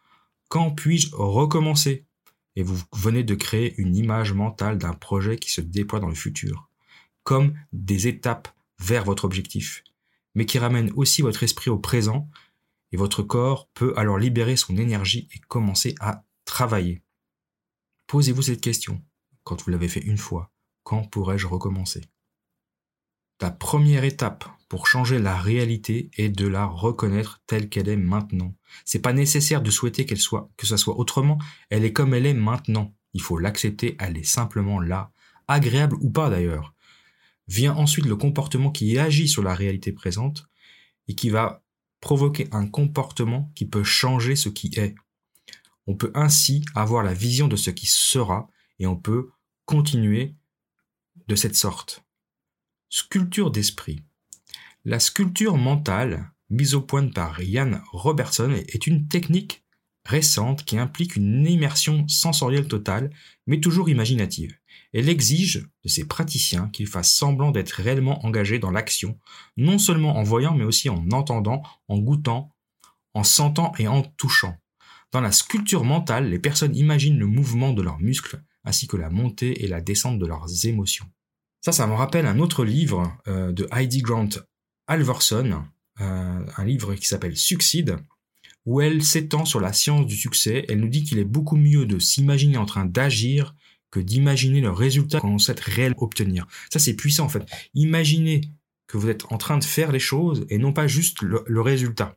quand 0.49 0.71
puis-je 0.71 1.15
recommencer? 1.15 2.05
Et 2.57 2.63
vous 2.63 2.81
venez 2.95 3.23
de 3.23 3.35
créer 3.35 3.75
une 3.77 3.97
image 3.97 4.33
mentale 4.33 4.79
d'un 4.79 4.95
projet 4.95 5.37
qui 5.37 5.53
se 5.53 5.61
déploie 5.61 6.01
dans 6.01 6.09
le 6.09 6.15
futur, 6.15 6.71
comme 7.23 7.55
des 7.73 8.09
étapes 8.09 8.49
vers 8.79 9.05
votre 9.05 9.25
objectif, 9.25 9.85
mais 10.35 10.47
qui 10.47 10.59
ramène 10.59 10.91
aussi 10.97 11.23
votre 11.23 11.43
esprit 11.43 11.71
au 11.71 11.79
présent, 11.79 12.29
et 12.93 12.97
votre 12.97 13.23
corps 13.23 13.69
peut 13.75 13.93
alors 13.97 14.19
libérer 14.19 14.57
son 14.57 14.77
énergie 14.77 15.29
et 15.35 15.39
commencer 15.49 15.95
à 16.01 16.25
travailler. 16.45 17.03
Posez-vous 18.07 18.43
cette 18.43 18.61
question 18.61 19.03
quand 19.45 19.63
vous 19.63 19.71
l'avez 19.71 19.89
fait 19.89 20.01
une 20.01 20.19
fois. 20.19 20.51
Quand 20.87 21.03
pourrais-je 21.03 21.49
recommencer? 21.49 22.05
La 23.41 23.51
première 23.51 24.05
étape 24.05 24.49
pour 24.69 24.87
changer 24.87 25.19
la 25.19 25.37
réalité 25.37 26.13
est 26.17 26.29
de 26.29 26.47
la 26.47 26.65
reconnaître 26.65 27.43
telle 27.49 27.69
qu'elle 27.69 27.89
est 27.89 27.97
maintenant. 27.97 28.55
C'est 28.85 29.01
pas 29.01 29.13
nécessaire 29.13 29.63
de 29.63 29.71
souhaiter 29.73 30.07
qu'elle 30.07 30.21
soit, 30.21 30.49
que 30.57 30.65
ça 30.65 30.77
soit 30.77 30.97
autrement. 30.97 31.39
Elle 31.71 31.85
est 31.85 31.93
comme 31.93 32.15
elle 32.15 32.25
est 32.25 32.35
maintenant. 32.35 32.95
Il 33.15 33.21
faut 33.21 33.37
l'accepter. 33.37 33.97
Elle 33.99 34.17
est 34.17 34.23
simplement 34.23 34.79
là. 34.79 35.11
Agréable 35.49 35.97
ou 36.03 36.09
pas 36.09 36.31
d'ailleurs. 36.31 36.73
Vient 37.49 37.75
ensuite 37.75 38.07
le 38.07 38.15
comportement 38.15 38.71
qui 38.71 38.97
agit 38.97 39.27
sur 39.27 39.43
la 39.43 39.57
réalité 39.57 39.91
présente 39.91 40.47
et 41.09 41.17
qui 41.17 41.31
va 41.31 41.65
provoquer 42.01 42.47
un 42.53 42.69
comportement 42.69 43.51
qui 43.57 43.67
peut 43.67 43.83
changer 43.83 44.37
ce 44.37 44.49
qui 44.49 44.71
est. 44.77 44.95
On 45.89 45.97
peut 45.97 46.13
ainsi 46.15 46.65
avoir 46.77 47.03
la 47.03 47.13
vision 47.13 47.49
de 47.49 47.57
ce 47.57 47.71
qui 47.71 47.87
sera 47.87 48.49
et 48.79 48.87
on 48.87 48.95
peut 48.95 49.31
continuer 49.65 50.37
de 51.29 51.35
cette 51.35 51.57
sorte. 51.57 52.05
Sculpture 52.89 53.51
d'esprit. 53.51 54.03
La 54.85 55.01
sculpture 55.01 55.57
mentale, 55.57 56.31
mise 56.51 56.75
au 56.75 56.81
point 56.81 57.09
par 57.09 57.43
Ian 57.43 57.81
Robertson, 57.93 58.51
est 58.51 58.87
une 58.87 59.09
technique 59.09 59.65
récente 60.05 60.65
qui 60.65 60.79
implique 60.79 61.17
une 61.17 61.47
immersion 61.47 62.07
sensorielle 62.09 62.69
totale, 62.69 63.11
mais 63.47 63.61
toujours 63.61 63.89
imaginative. 63.89 64.57
Elle 64.93 65.09
exige 65.09 65.69
de 65.83 65.89
ses 65.89 66.07
praticiens 66.07 66.69
qu'ils 66.69 66.87
fassent 66.87 67.13
semblant 67.13 67.51
d'être 67.51 67.73
réellement 67.73 68.25
engagés 68.25 68.59
dans 68.59 68.71
l'action, 68.71 69.19
non 69.57 69.79
seulement 69.79 70.17
en 70.17 70.23
voyant, 70.23 70.55
mais 70.55 70.65
aussi 70.65 70.89
en 70.89 71.11
entendant, 71.11 71.63
en 71.89 71.99
goûtant, 71.99 72.55
en 73.15 73.25
sentant 73.25 73.73
et 73.79 73.89
en 73.89 74.03
touchant. 74.03 74.57
Dans 75.13 75.21
la 75.21 75.33
sculpture 75.33 75.85
mentale, 75.85 76.31
les 76.31 76.39
personnes 76.39 76.77
imaginent 76.77 77.19
le 77.19 77.27
mouvement 77.27 77.73
de 77.73 77.83
leurs 77.83 77.99
muscles, 77.99 78.43
ainsi 78.67 78.87
que 78.87 78.97
la 78.97 79.09
montée 79.09 79.65
et 79.65 79.69
la 79.69 79.81
descente 79.81 80.19
de 80.19 80.27
leurs 80.27 80.67
émotions. 80.67 81.07
Ça, 81.63 81.73
ça 81.73 81.87
me 81.87 81.95
rappelle 81.95 82.27
un 82.27 82.39
autre 82.39 82.65
livre 82.65 83.17
euh, 83.27 83.53
de 83.53 83.67
Heidi 83.73 84.03
Grant 84.03 84.29
Alverson, 84.87 85.65
euh, 86.01 86.47
un 86.57 86.65
livre 86.65 86.95
qui 86.95 87.07
s'appelle 87.07 87.37
Succide, 87.37 87.97
où 88.67 88.81
elle 88.81 89.03
s'étend 89.03 89.45
sur 89.45 89.61
la 89.61 89.73
science 89.73 90.07
du 90.07 90.17
succès. 90.17 90.65
Elle 90.69 90.81
nous 90.81 90.89
dit 90.89 91.05
qu'il 91.05 91.19
est 91.19 91.25
beaucoup 91.25 91.57
mieux 91.57 91.87
de 91.87 91.99
s'imaginer 91.99 92.59
en 92.59 92.67
train 92.67 92.85
d'agir 92.85 93.55
que 93.91 94.01
d'imaginer 94.01 94.61
le 94.61 94.71
résultat 94.71 95.21
qu'on 95.21 95.39
sait 95.39 95.55
réellement 95.59 96.03
obtenir. 96.03 96.47
Ça, 96.71 96.79
c'est 96.79 96.95
puissant 96.95 97.25
en 97.25 97.29
fait. 97.29 97.47
Imaginez 97.75 98.43
que 98.87 98.99
vous 98.99 99.09
êtes 99.09 99.25
en 99.33 99.39
train 99.39 99.59
de 99.59 99.65
faire 99.65 99.93
les 99.93 100.01
choses 100.01 100.47
et 100.51 100.59
non 100.59 100.73
pas 100.73 100.87
juste 100.87 101.23
le, 101.23 101.61
résultat. 101.61 102.17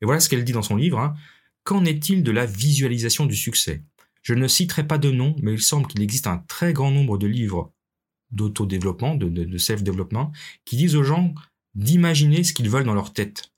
Et 0.00 0.06
voilà 0.06 0.20
ce 0.20 0.28
qu'elle 0.28 0.44
dit 0.44 0.52
dans 0.52 0.62
son 0.62 0.76
livre. 0.76 0.98
Hein. 0.98 1.14
Qu'en 1.64 1.84
est-il 1.84 2.22
de 2.22 2.30
la 2.30 2.46
visualisation 2.46 3.26
du 3.26 3.36
succès? 3.36 3.82
Je 4.26 4.34
ne 4.34 4.48
citerai 4.48 4.84
pas 4.84 4.98
de 4.98 5.12
nom, 5.12 5.36
mais 5.40 5.52
il 5.52 5.62
semble 5.62 5.86
qu'il 5.86 6.02
existe 6.02 6.26
un 6.26 6.38
très 6.48 6.72
grand 6.72 6.90
nombre 6.90 7.16
de 7.16 7.28
livres 7.28 7.72
d'autodéveloppement, 8.32 9.14
de, 9.14 9.28
de 9.28 9.56
self-développement, 9.56 10.32
qui 10.64 10.76
disent 10.76 10.96
aux 10.96 11.04
gens 11.04 11.32
d'imaginer 11.76 12.42
ce 12.42 12.52
qu'ils 12.52 12.68
veulent 12.68 12.86
dans 12.86 12.92
leur 12.92 13.12
tête 13.12 13.52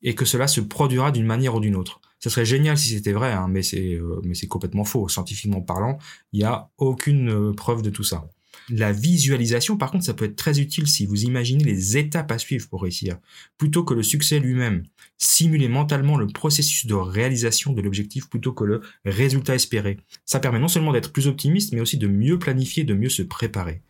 et 0.00 0.14
que 0.14 0.24
cela 0.24 0.46
se 0.46 0.60
produira 0.60 1.10
d'une 1.10 1.26
manière 1.26 1.56
ou 1.56 1.60
d'une 1.60 1.74
autre. 1.74 2.00
Ce 2.20 2.30
serait 2.30 2.44
génial 2.44 2.78
si 2.78 2.90
c'était 2.90 3.10
vrai, 3.10 3.32
hein, 3.32 3.48
mais 3.48 3.64
c'est 3.64 3.94
euh, 3.94 4.20
mais 4.22 4.34
c'est 4.34 4.46
complètement 4.46 4.84
faux. 4.84 5.08
Scientifiquement 5.08 5.60
parlant, 5.60 5.98
il 6.32 6.38
n'y 6.38 6.44
a 6.44 6.70
aucune 6.78 7.28
euh, 7.28 7.52
preuve 7.52 7.82
de 7.82 7.90
tout 7.90 8.04
ça. 8.04 8.24
La 8.68 8.92
visualisation, 8.92 9.76
par 9.76 9.90
contre, 9.90 10.04
ça 10.04 10.14
peut 10.14 10.24
être 10.24 10.36
très 10.36 10.60
utile 10.60 10.86
si 10.86 11.06
vous 11.06 11.24
imaginez 11.24 11.64
les 11.64 11.96
étapes 11.96 12.30
à 12.30 12.38
suivre 12.38 12.68
pour 12.68 12.82
réussir, 12.82 13.18
plutôt 13.58 13.84
que 13.84 13.94
le 13.94 14.02
succès 14.02 14.38
lui-même. 14.38 14.84
Simulez 15.18 15.68
mentalement 15.68 16.16
le 16.16 16.26
processus 16.26 16.86
de 16.86 16.94
réalisation 16.94 17.72
de 17.72 17.80
l'objectif 17.80 18.28
plutôt 18.28 18.52
que 18.52 18.64
le 18.64 18.82
résultat 19.04 19.54
espéré. 19.54 19.98
Ça 20.24 20.40
permet 20.40 20.58
non 20.58 20.68
seulement 20.68 20.92
d'être 20.92 21.12
plus 21.12 21.26
optimiste, 21.26 21.72
mais 21.72 21.80
aussi 21.80 21.98
de 21.98 22.06
mieux 22.06 22.38
planifier, 22.38 22.84
de 22.84 22.94
mieux 22.94 23.08
se 23.08 23.22
préparer. 23.22 23.82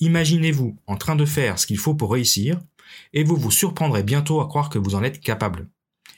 Imaginez-vous 0.00 0.76
en 0.86 0.96
train 0.96 1.16
de 1.16 1.24
faire 1.24 1.58
ce 1.58 1.66
qu'il 1.66 1.78
faut 1.78 1.94
pour 1.94 2.12
réussir, 2.12 2.60
et 3.12 3.24
vous 3.24 3.36
vous 3.36 3.50
surprendrez 3.50 4.02
bientôt 4.02 4.40
à 4.40 4.46
croire 4.46 4.70
que 4.70 4.78
vous 4.78 4.94
en 4.94 5.02
êtes 5.02 5.20
capable. 5.20 5.68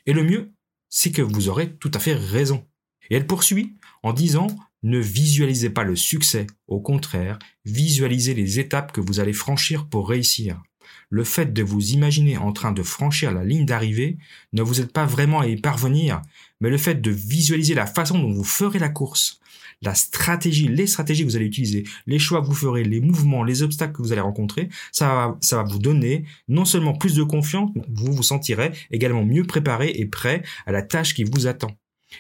Et 0.07 0.13
le 0.13 0.25
mieux, 0.25 0.53
c'est 0.89 1.13
que 1.13 1.23
vous 1.23 1.49
aurez 1.49 1.73
tout 1.75 1.91
à 1.95 1.99
fait 1.99 2.15
raison. 2.15 2.67
Et 3.11 3.17
elle 3.17 3.27
poursuit 3.27 3.75
en 4.03 4.13
disant 4.13 4.49
ne 4.83 4.99
visualisez 4.99 5.71
pas 5.71 5.85
le 5.85 5.97
succès, 5.97 6.47
au 6.67 6.81
contraire, 6.81 7.39
visualisez 7.65 8.35
les 8.35 8.59
étapes 8.59 8.93
que 8.93 9.01
vous 9.01 9.21
allez 9.21 9.33
franchir 9.33 9.89
pour 9.89 10.09
réussir. 10.09 10.61
Le 11.09 11.25
fait 11.25 11.53
de 11.53 11.63
vous 11.63 11.91
imaginer 11.91 12.37
en 12.37 12.53
train 12.53 12.73
de 12.73 12.83
franchir 12.83 13.33
la 13.33 13.45
ligne 13.45 13.67
d'arrivée 13.67 14.17
ne 14.53 14.63
vous 14.63 14.81
aide 14.81 14.93
pas 14.93 15.07
vraiment 15.07 15.41
à 15.41 15.47
y 15.47 15.57
parvenir, 15.57 16.23
mais 16.61 16.71
le 16.71 16.79
fait 16.79 17.01
de 17.01 17.11
visualiser 17.11 17.75
la 17.75 17.87
façon 17.87 18.19
dont 18.19 18.33
vous 18.33 18.45
ferez 18.45 18.79
la 18.79 18.89
course, 18.89 19.41
la 19.83 19.95
stratégie, 19.95 20.69
les 20.69 20.87
stratégies 20.87 21.25
que 21.25 21.29
vous 21.29 21.37
allez 21.37 21.47
utiliser, 21.47 21.85
les 22.07 22.19
choix 22.19 22.41
que 22.41 22.47
vous 22.47 22.55
ferez, 22.55 22.85
les 22.85 23.01
mouvements, 23.01 23.43
les 23.43 23.63
obstacles 23.63 23.95
que 23.95 24.03
vous 24.03 24.13
allez 24.13 24.21
rencontrer, 24.21 24.69
ça 24.93 25.37
va, 25.51 25.63
vous 25.65 25.79
donner 25.79 26.25
non 26.49 26.65
seulement 26.65 26.95
plus 26.95 27.15
de 27.15 27.23
confiance, 27.23 27.71
vous 27.89 28.13
vous 28.13 28.23
sentirez 28.23 28.73
également 28.91 29.25
mieux 29.25 29.45
préparé 29.45 29.91
et 29.91 30.07
prêt 30.07 30.43
à 30.67 30.73
la 30.73 30.83
tâche 30.83 31.15
qui 31.15 31.25
vous 31.25 31.47
attend. 31.47 31.71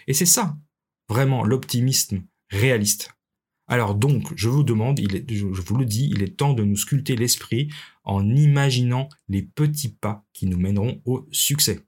Et 0.06 0.14
c'est 0.14 0.26
ça, 0.26 0.56
vraiment, 1.08 1.44
l'optimisme 1.44 2.22
réaliste. 2.50 3.10
Alors 3.68 3.94
donc, 3.94 4.32
je 4.34 4.48
vous 4.48 4.64
demande, 4.64 5.00
je 5.00 5.44
vous 5.46 5.76
le 5.76 5.84
dis, 5.84 6.10
il 6.12 6.22
est 6.22 6.36
temps 6.36 6.54
de 6.54 6.64
nous 6.64 6.76
sculpter 6.76 7.14
l'esprit 7.14 7.72
en 8.02 8.28
imaginant 8.28 9.08
les 9.28 9.42
petits 9.42 9.94
pas 9.94 10.24
qui 10.32 10.46
nous 10.46 10.58
mèneront 10.58 11.00
au 11.04 11.28
succès. 11.30 11.80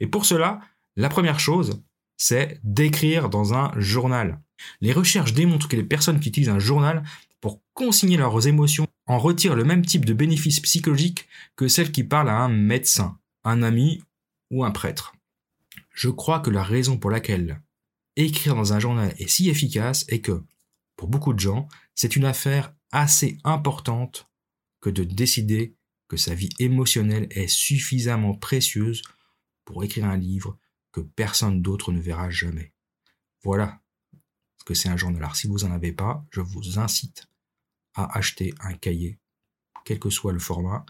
Et 0.00 0.06
pour 0.06 0.24
cela, 0.24 0.60
la 0.96 1.10
première 1.10 1.38
chose, 1.38 1.82
c'est 2.16 2.60
d'écrire 2.64 3.28
dans 3.28 3.52
un 3.52 3.72
journal. 3.78 4.40
Les 4.80 4.92
recherches 4.92 5.34
démontrent 5.34 5.68
que 5.68 5.76
les 5.76 5.84
personnes 5.84 6.20
qui 6.20 6.28
utilisent 6.28 6.48
un 6.48 6.58
journal 6.58 7.02
pour 7.40 7.60
consigner 7.74 8.16
leurs 8.16 8.46
émotions 8.46 8.86
en 9.06 9.18
retirent 9.18 9.56
le 9.56 9.64
même 9.64 9.84
type 9.84 10.04
de 10.04 10.14
bénéfices 10.14 10.60
psychologiques 10.60 11.28
que 11.56 11.68
celles 11.68 11.92
qui 11.92 12.04
parlent 12.04 12.30
à 12.30 12.38
un 12.38 12.48
médecin, 12.48 13.18
un 13.44 13.62
ami 13.62 14.02
ou 14.50 14.64
un 14.64 14.70
prêtre. 14.70 15.14
Je 15.90 16.08
crois 16.08 16.40
que 16.40 16.50
la 16.50 16.62
raison 16.62 16.96
pour 16.96 17.10
laquelle 17.10 17.60
écrire 18.16 18.54
dans 18.54 18.72
un 18.72 18.78
journal 18.78 19.14
est 19.18 19.28
si 19.28 19.48
efficace 19.48 20.04
est 20.08 20.20
que, 20.20 20.42
pour 20.96 21.08
beaucoup 21.08 21.32
de 21.32 21.40
gens, 21.40 21.68
c'est 21.94 22.16
une 22.16 22.24
affaire 22.24 22.74
assez 22.90 23.38
importante 23.44 24.28
que 24.80 24.90
de 24.90 25.04
décider 25.04 25.74
que 26.08 26.16
sa 26.16 26.34
vie 26.34 26.50
émotionnelle 26.58 27.26
est 27.30 27.48
suffisamment 27.48 28.34
précieuse 28.34 29.02
pour 29.64 29.82
écrire 29.84 30.04
un 30.04 30.16
livre 30.16 30.58
que 30.92 31.00
personne 31.00 31.62
d'autre 31.62 31.92
ne 31.92 32.00
verra 32.00 32.28
jamais. 32.30 32.72
Voilà 33.42 33.80
ce 34.58 34.64
que 34.64 34.74
c'est 34.74 34.88
un 34.88 34.96
journal. 34.96 35.22
Alors 35.22 35.36
si 35.36 35.46
vous 35.46 35.60
n'en 35.60 35.72
avez 35.72 35.92
pas, 35.92 36.24
je 36.30 36.40
vous 36.40 36.78
incite 36.78 37.28
à 37.94 38.16
acheter 38.16 38.54
un 38.60 38.74
cahier, 38.74 39.18
quel 39.84 39.98
que 39.98 40.10
soit 40.10 40.32
le 40.32 40.38
format. 40.38 40.84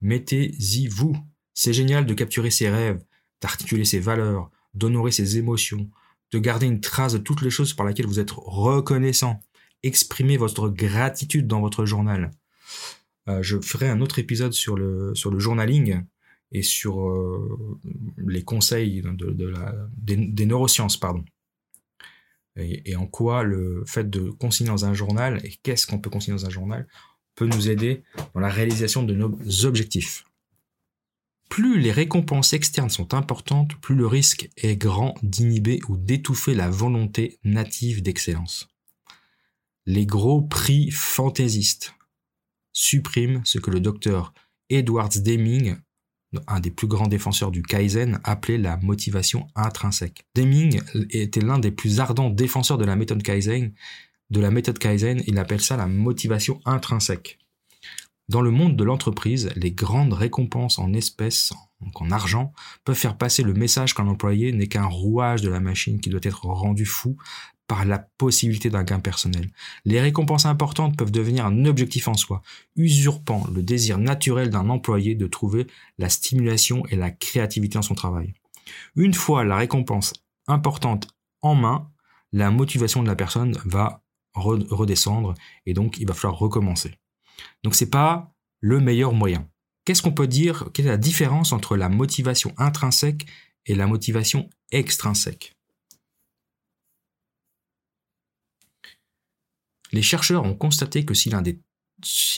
Mettez-y 0.00 0.88
vous. 0.88 1.16
C'est 1.54 1.72
génial 1.72 2.06
de 2.06 2.14
capturer 2.14 2.50
ses 2.50 2.70
rêves, 2.70 3.04
d'articuler 3.40 3.84
ses 3.84 4.00
valeurs, 4.00 4.50
d'honorer 4.74 5.10
ses 5.10 5.38
émotions, 5.38 5.90
de 6.32 6.38
garder 6.38 6.66
une 6.66 6.80
trace 6.80 7.12
de 7.12 7.18
toutes 7.18 7.42
les 7.42 7.50
choses 7.50 7.74
par 7.74 7.86
lesquelles 7.86 8.06
vous 8.06 8.20
êtes 8.20 8.30
reconnaissant. 8.30 9.40
Exprimez 9.82 10.36
votre 10.36 10.68
gratitude 10.68 11.46
dans 11.46 11.60
votre 11.60 11.84
journal. 11.86 12.30
Euh, 13.28 13.42
je 13.42 13.60
ferai 13.60 13.88
un 13.88 14.00
autre 14.00 14.18
épisode 14.18 14.52
sur 14.52 14.76
le, 14.76 15.12
journaling 15.14 16.02
et 16.52 16.62
sur 16.62 17.08
euh, 17.08 17.78
les 18.26 18.42
conseils 18.42 19.02
des, 19.96 20.46
neurosciences, 20.46 20.96
pardon. 20.96 21.24
Et, 22.56 22.96
en 22.96 23.06
quoi 23.06 23.42
le 23.42 23.84
fait 23.86 24.10
de 24.10 24.30
consigner 24.30 24.70
dans 24.70 24.84
un 24.84 24.92
journal, 24.92 25.40
et 25.44 25.54
qu'est-ce 25.62 25.86
qu'on 25.86 25.98
peut 25.98 26.10
consigner 26.10 26.36
dans 26.36 26.46
un 26.46 26.50
journal, 26.50 26.86
peut 27.36 27.46
nous 27.46 27.70
aider 27.70 28.02
dans 28.34 28.40
la 28.40 28.48
réalisation 28.48 29.02
de 29.02 29.14
nos 29.14 29.38
objectifs. 29.64 30.24
Plus 31.50 31.78
les 31.78 31.92
récompenses 31.92 32.54
externes 32.54 32.88
sont 32.88 33.12
importantes, 33.12 33.74
plus 33.82 33.94
le 33.94 34.06
risque 34.06 34.48
est 34.56 34.76
grand 34.76 35.14
d'inhiber 35.22 35.80
ou 35.88 35.98
d'étouffer 35.98 36.54
la 36.54 36.70
volonté 36.70 37.38
native 37.44 38.02
d'excellence. 38.02 38.70
Les 39.84 40.06
gros 40.06 40.40
prix 40.40 40.90
fantaisistes 40.90 41.94
suppriment 42.72 43.42
ce 43.44 43.58
que 43.58 43.70
le 43.70 43.80
docteur 43.80 44.32
Edwards 44.70 45.20
Deming 45.22 45.76
un 46.46 46.60
des 46.60 46.70
plus 46.70 46.86
grands 46.86 47.08
défenseurs 47.08 47.50
du 47.50 47.62
Kaizen, 47.62 48.20
appelait 48.24 48.58
la 48.58 48.76
motivation 48.76 49.48
intrinsèque. 49.54 50.26
Deming 50.36 50.80
était 51.10 51.40
l'un 51.40 51.58
des 51.58 51.72
plus 51.72 52.00
ardents 52.00 52.30
défenseurs 52.30 52.78
de 52.78 52.84
la 52.84 52.96
méthode 52.96 53.22
Kaizen. 53.22 53.72
De 54.30 54.40
la 54.40 54.50
méthode 54.50 54.78
Kaizen, 54.78 55.22
il 55.26 55.38
appelle 55.38 55.60
ça 55.60 55.76
la 55.76 55.86
motivation 55.86 56.60
intrinsèque. 56.64 57.39
Dans 58.30 58.42
le 58.42 58.52
monde 58.52 58.76
de 58.76 58.84
l'entreprise, 58.84 59.50
les 59.56 59.72
grandes 59.72 60.12
récompenses 60.12 60.78
en 60.78 60.92
espèces, 60.92 61.52
donc 61.80 62.00
en 62.00 62.12
argent, 62.12 62.52
peuvent 62.84 62.94
faire 62.94 63.18
passer 63.18 63.42
le 63.42 63.54
message 63.54 63.92
qu'un 63.92 64.06
employé 64.06 64.52
n'est 64.52 64.68
qu'un 64.68 64.86
rouage 64.86 65.42
de 65.42 65.48
la 65.48 65.58
machine 65.58 65.98
qui 65.98 66.10
doit 66.10 66.20
être 66.22 66.46
rendu 66.46 66.86
fou 66.86 67.16
par 67.66 67.84
la 67.84 67.98
possibilité 67.98 68.70
d'un 68.70 68.84
gain 68.84 69.00
personnel. 69.00 69.50
Les 69.84 70.00
récompenses 70.00 70.46
importantes 70.46 70.96
peuvent 70.96 71.10
devenir 71.10 71.44
un 71.44 71.64
objectif 71.64 72.06
en 72.06 72.14
soi, 72.14 72.42
usurpant 72.76 73.48
le 73.52 73.64
désir 73.64 73.98
naturel 73.98 74.48
d'un 74.48 74.70
employé 74.70 75.16
de 75.16 75.26
trouver 75.26 75.66
la 75.98 76.08
stimulation 76.08 76.86
et 76.86 76.94
la 76.94 77.10
créativité 77.10 77.78
dans 77.78 77.82
son 77.82 77.96
travail. 77.96 78.32
Une 78.94 79.14
fois 79.14 79.42
la 79.42 79.56
récompense 79.56 80.12
importante 80.46 81.08
en 81.42 81.56
main, 81.56 81.90
la 82.30 82.52
motivation 82.52 83.02
de 83.02 83.08
la 83.08 83.16
personne 83.16 83.58
va 83.64 84.04
redescendre 84.34 85.34
et 85.66 85.74
donc 85.74 85.98
il 85.98 86.06
va 86.06 86.14
falloir 86.14 86.38
recommencer. 86.38 86.99
Donc 87.62 87.74
c'est 87.74 87.90
pas 87.90 88.34
le 88.60 88.80
meilleur 88.80 89.12
moyen. 89.12 89.48
Qu'est-ce 89.84 90.02
qu'on 90.02 90.12
peut 90.12 90.28
dire? 90.28 90.68
Quelle 90.72 90.86
est 90.86 90.90
la 90.90 90.96
différence 90.96 91.52
entre 91.52 91.76
la 91.76 91.88
motivation 91.88 92.54
intrinsèque 92.58 93.26
et 93.66 93.74
la 93.74 93.86
motivation 93.86 94.48
extrinsèque? 94.70 95.56
Les 99.92 100.02
chercheurs 100.02 100.44
ont 100.44 100.54
constaté 100.54 101.04
que 101.04 101.14
si 101.14 101.30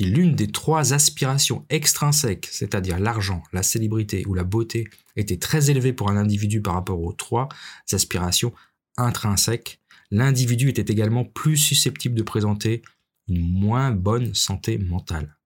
l'une 0.05 0.35
des, 0.35 0.47
trois 0.47 0.95
aspirations 0.95 1.67
extrinsèques, 1.69 2.49
c'est-à-dire 2.51 2.99
l'argent, 2.99 3.43
la 3.53 3.63
célébrité 3.63 4.25
ou 4.27 4.35
la 4.35 4.45
beauté, 4.45 4.89
était 5.17 5.37
très 5.37 5.71
élevée 5.71 5.93
pour 5.93 6.11
un 6.11 6.17
individu 6.17 6.63
par 6.63 6.75
rapport 6.75 7.03
aux 7.03 7.13
trois 7.13 7.49
aspirations 7.93 8.55
intrinsèques, 8.97 9.81
l'individu 10.11 10.71
était 10.71 10.91
également 10.91 11.25
plus 11.25 11.57
susceptible 11.57 12.15
de 12.15 12.23
présenter 12.23 12.83
moins 13.41 13.91
bonne 13.91 14.35
santé 14.35 14.79
mentale. 14.79 15.37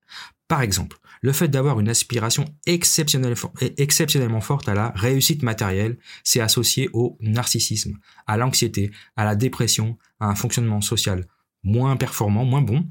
Par 0.49 0.63
exemple, 0.63 0.99
le 1.23 1.33
fait 1.33 1.49
d'avoir 1.49 1.81
une 1.81 1.89
aspiration 1.89 2.45
exceptionnellement 2.67 4.41
forte 4.41 4.69
à 4.69 4.75
la 4.75 4.93
réussite 4.95 5.43
matérielle, 5.43 5.99
s'est 6.23 6.41
associé 6.41 6.89
au 6.93 7.19
narcissisme, 7.21 7.99
à 8.27 8.37
l'anxiété, 8.37 8.93
à 9.17 9.25
la 9.25 9.35
dépression, 9.35 9.99
à 10.21 10.27
un 10.27 10.35
fonctionnement 10.35 10.81
social 10.81 11.27
moins 11.65 11.97
performants, 11.97 12.45
moins 12.45 12.63
bons, 12.63 12.87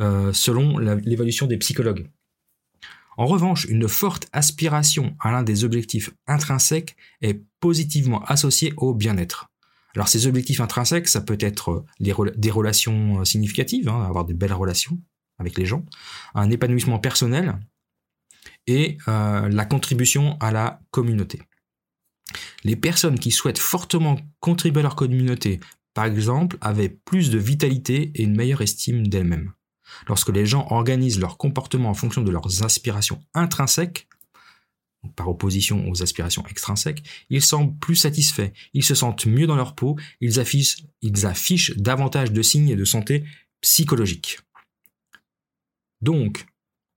euh, 0.00 0.32
selon 0.32 0.78
l'évaluation 0.78 1.46
des 1.46 1.56
psychologues. 1.56 2.08
En 3.16 3.26
revanche, 3.26 3.64
une 3.64 3.88
forte 3.88 4.28
aspiration 4.32 5.16
à 5.20 5.32
l'un 5.32 5.42
des 5.42 5.64
objectifs 5.64 6.10
intrinsèques 6.26 6.96
est 7.22 7.42
positivement 7.60 8.22
associée 8.24 8.74
au 8.76 8.94
bien-être. 8.94 9.50
Alors 9.96 10.08
ces 10.08 10.26
objectifs 10.26 10.60
intrinsèques, 10.60 11.08
ça 11.08 11.20
peut 11.20 11.38
être 11.40 11.84
des 11.98 12.50
relations 12.50 13.24
significatives, 13.24 13.88
hein, 13.88 14.04
avoir 14.04 14.24
de 14.24 14.34
belles 14.34 14.52
relations 14.52 14.98
avec 15.38 15.58
les 15.58 15.66
gens, 15.66 15.84
un 16.34 16.50
épanouissement 16.50 16.98
personnel 16.98 17.58
et 18.66 18.98
euh, 19.08 19.48
la 19.48 19.64
contribution 19.64 20.36
à 20.40 20.50
la 20.50 20.80
communauté. 20.90 21.42
Les 22.64 22.76
personnes 22.76 23.18
qui 23.18 23.30
souhaitent 23.30 23.58
fortement 23.58 24.18
contribuer 24.40 24.80
à 24.80 24.82
leur 24.82 24.96
communauté, 24.96 25.60
par 25.94 26.04
exemple, 26.04 26.58
avaient 26.60 26.88
plus 26.88 27.30
de 27.30 27.38
vitalité 27.38 28.12
et 28.14 28.22
une 28.22 28.36
meilleure 28.36 28.62
estime 28.62 29.06
d'elles-mêmes. 29.06 29.52
Lorsque 30.08 30.30
les 30.30 30.46
gens 30.46 30.66
organisent 30.70 31.20
leur 31.20 31.38
comportement 31.38 31.90
en 31.90 31.94
fonction 31.94 32.22
de 32.22 32.30
leurs 32.30 32.64
aspirations 32.64 33.20
intrinsèques, 33.34 34.08
par 35.14 35.28
opposition 35.28 35.88
aux 35.88 36.02
aspirations 36.02 36.44
extrinsèques, 36.46 37.02
ils 37.30 37.42
semblent 37.42 37.76
plus 37.78 37.96
satisfaits, 37.96 38.50
ils 38.72 38.84
se 38.84 38.94
sentent 38.94 39.26
mieux 39.26 39.46
dans 39.46 39.56
leur 39.56 39.74
peau, 39.74 39.96
ils 40.20 40.40
affichent, 40.40 41.76
davantage 41.76 42.32
de 42.32 42.42
signes 42.42 42.76
de 42.76 42.84
santé 42.84 43.24
psychologique. 43.60 44.40
Donc, 46.00 46.46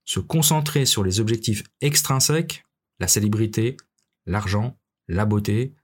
se 0.04 0.20
concentrer 0.20 0.86
sur 0.86 1.04
les 1.04 1.20
objectifs 1.20 1.62
extrinsèques, 1.80 2.64
la 2.98 3.08
célébrité, 3.08 3.76
l'argent, 4.26 4.76
la 5.08 5.24
beauté, 5.24 5.74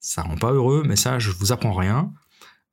ça 0.00 0.22
rend 0.22 0.36
pas 0.36 0.52
heureux, 0.52 0.82
mais 0.86 0.96
ça, 0.96 1.18
je 1.18 1.30
vous 1.30 1.52
apprends 1.52 1.72
rien. 1.72 2.12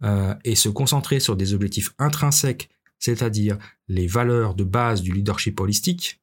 Euh, 0.04 0.36
et 0.44 0.56
se 0.56 0.68
concentrer 0.68 1.22
sur 1.22 1.38
des 1.38 1.54
objectifs 1.54 1.94
intrinsèques 2.00 2.70
c'est-à-dire 3.00 3.58
les 3.88 4.08
valeurs 4.08 4.56
de 4.56 4.64
base 4.64 5.02
du 5.02 5.12
leadership 5.12 5.60
holistique, 5.60 6.22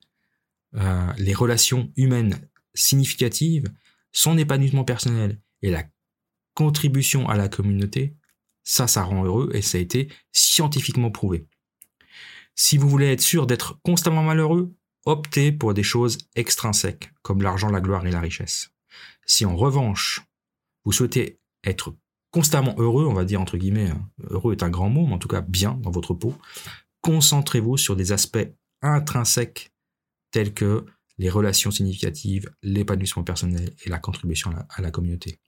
euh, 0.74 1.12
les 1.18 1.34
relations 1.34 1.92
humaines 1.96 2.48
significatives, 2.74 3.64
son 4.12 4.38
épanouissement 4.38 4.84
personnel 4.84 5.40
et 5.62 5.70
la 5.70 5.84
contribution 6.54 7.28
à 7.28 7.36
la 7.36 7.48
communauté, 7.48 8.14
ça, 8.64 8.86
ça 8.86 9.02
rend 9.02 9.24
heureux 9.24 9.50
et 9.54 9.62
ça 9.62 9.78
a 9.78 9.80
été 9.80 10.08
scientifiquement 10.32 11.10
prouvé. 11.10 11.46
Si 12.54 12.76
vous 12.76 12.88
voulez 12.88 13.12
être 13.12 13.22
sûr 13.22 13.46
d'être 13.46 13.78
constamment 13.82 14.22
malheureux, 14.22 14.74
optez 15.04 15.52
pour 15.52 15.74
des 15.74 15.82
choses 15.82 16.18
extrinsèques, 16.34 17.12
comme 17.22 17.42
l'argent, 17.42 17.70
la 17.70 17.80
gloire 17.80 18.06
et 18.06 18.10
la 18.10 18.20
richesse. 18.20 18.70
Si 19.26 19.44
en 19.44 19.56
revanche, 19.56 20.22
vous 20.84 20.92
souhaitez 20.92 21.40
être 21.64 21.94
constamment 22.30 22.74
heureux, 22.78 23.06
on 23.06 23.14
va 23.14 23.24
dire 23.24 23.40
entre 23.40 23.56
guillemets, 23.56 23.90
hein. 23.90 24.08
heureux 24.30 24.52
est 24.52 24.62
un 24.62 24.70
grand 24.70 24.90
mot, 24.90 25.06
mais 25.06 25.14
en 25.14 25.18
tout 25.18 25.28
cas 25.28 25.40
bien 25.40 25.74
dans 25.82 25.90
votre 25.90 26.14
peau, 26.14 26.36
concentrez-vous 27.00 27.76
sur 27.76 27.96
des 27.96 28.12
aspects 28.12 28.48
intrinsèques 28.80 29.72
tels 30.30 30.54
que 30.54 30.86
les 31.18 31.30
relations 31.30 31.70
significatives, 31.70 32.50
l'épanouissement 32.62 33.24
personnel 33.24 33.74
et 33.84 33.88
la 33.88 33.98
contribution 33.98 34.52
à 34.68 34.82
la, 34.82 34.90
communauté. 34.90 35.38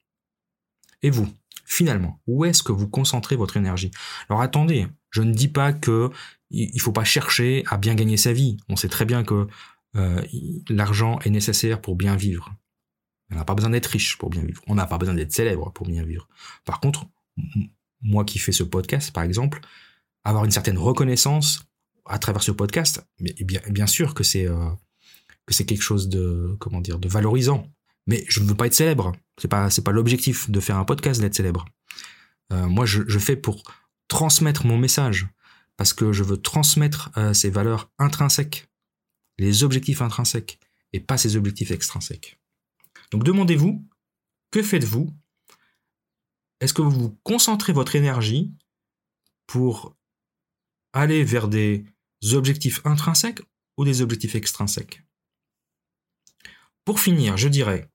Et 1.03 1.11
vous, 1.11 1.29
finalement, 1.65 2.21
où 2.27 2.45
est-ce 2.45 2.63
que 2.63 2.73
vous 2.73 2.89
concentrez 2.89 3.37
votre 3.37 3.57
énergie? 3.57 3.91
Alors 4.29 4.43
attendez, 4.43 4.87
je 5.11 5.23
ne 5.23 5.33
dis 5.33 5.49
pas 5.49 5.73
que 5.73 6.11
il 6.51 6.81
faut 6.81 6.93
pas 6.93 7.05
chercher 7.05 7.65
à 7.67 7.79
bien 7.79 7.95
gagner 7.95 8.17
sa 8.17 8.33
vie. 8.33 8.59
On 8.69 8.77
sait 8.77 8.89
très 8.89 9.05
bien 9.05 9.25
que 9.25 9.49
euh, 9.97 10.23
l'argent 10.69 11.19
est 11.21 11.31
nécessaire 11.31 11.81
pour 11.81 11.97
bien 11.97 12.15
vivre. 12.15 12.55
On 13.31 13.37
n'a 13.37 13.45
pas 13.45 13.55
besoin 13.55 13.71
d'être 13.71 13.87
riche 13.87 14.19
pour 14.19 14.31
bien 14.31 14.43
vivre. 14.43 14.63
On 14.67 14.75
n'a 14.75 14.87
pas 14.87 14.99
besoin 14.99 15.15
d'être 15.15 15.33
célèbre 15.33 15.73
pour 15.73 15.89
bien 15.89 16.05
vivre. 16.05 16.29
Par 16.65 16.79
contre, 16.79 17.07
moi 18.03 18.25
qui 18.25 18.39
fais 18.39 18.53
ce 18.53 18.63
podcast, 18.63 19.13
par 19.13 19.25
exemple, 19.25 19.61
avoir 20.23 20.45
une 20.45 20.51
certaine 20.51 20.79
reconnaissance 20.79 21.65
à 22.07 22.19
travers 22.19 22.43
ce 22.43 22.51
podcast, 22.51 23.07
mais 23.19 23.35
bien, 23.41 23.61
bien 23.71 23.87
sûr 23.87 24.15
que 24.15 24.23
c'est 24.23 24.47
euh, 24.47 24.69
que 25.47 25.55
c'est 25.55 25.67
quelque 25.67 25.83
chose 25.83 26.09
de 26.09 26.57
comment 26.61 26.81
dire 26.81 26.99
de 26.99 27.09
valorisant. 27.09 27.71
Mais 28.07 28.25
je 28.29 28.41
ne 28.41 28.47
veux 28.47 28.55
pas 28.55 28.67
être 28.67 28.75
célèbre. 28.75 29.13
C'est 29.41 29.49
pas 29.49 29.71
c'est 29.71 29.83
pas 29.83 29.93
l'objectif 29.93 30.51
de 30.51 30.61
faire 30.61 30.77
un 30.77 30.85
podcast 30.85 31.21
d'être 31.21 31.35
célèbre. 31.35 31.65
Euh, 32.53 32.69
moi, 32.69 32.85
je, 32.87 33.19
fais 33.19 33.37
pour 33.37 33.63
transmettre 34.09 34.67
mon 34.67 34.79
message 34.79 35.27
parce 35.77 35.93
que 35.93 36.13
je 36.13 36.23
veux 36.23 36.37
transmettre 36.37 37.11
euh, 37.17 37.33
ces 37.33 37.51
valeurs 37.51 37.91
intrinsèques, 37.99 38.69
les 39.39 39.65
objectifs 39.65 40.03
intrinsèques 40.03 40.61
et 40.93 41.01
pas 41.01 41.19
ces 41.19 41.37
objectifs 41.37 41.71
extrinsèques. 41.71 42.39
Donc 43.11 43.25
demandez-vous, 43.25 43.85
que 44.51 44.63
faites-vous? 44.63 45.13
Est-ce 46.61 46.75
que 46.75 46.83
vous 46.83 47.19
concentrez 47.25 47.73
votre 47.73 47.97
énergie 47.97 48.55
pour 49.47 49.97
aller 50.93 51.25
vers 51.25 51.49
des 51.49 51.85
objectifs 52.33 52.81
intrinsèques 52.85 53.43
ou 53.77 53.85
des 53.85 54.01
objectifs 54.01 54.37
extrinsèques? 54.37 55.03
Pour 56.85 57.01
finir, 57.01 57.39
je 57.39 57.49
dirais, 57.49 57.89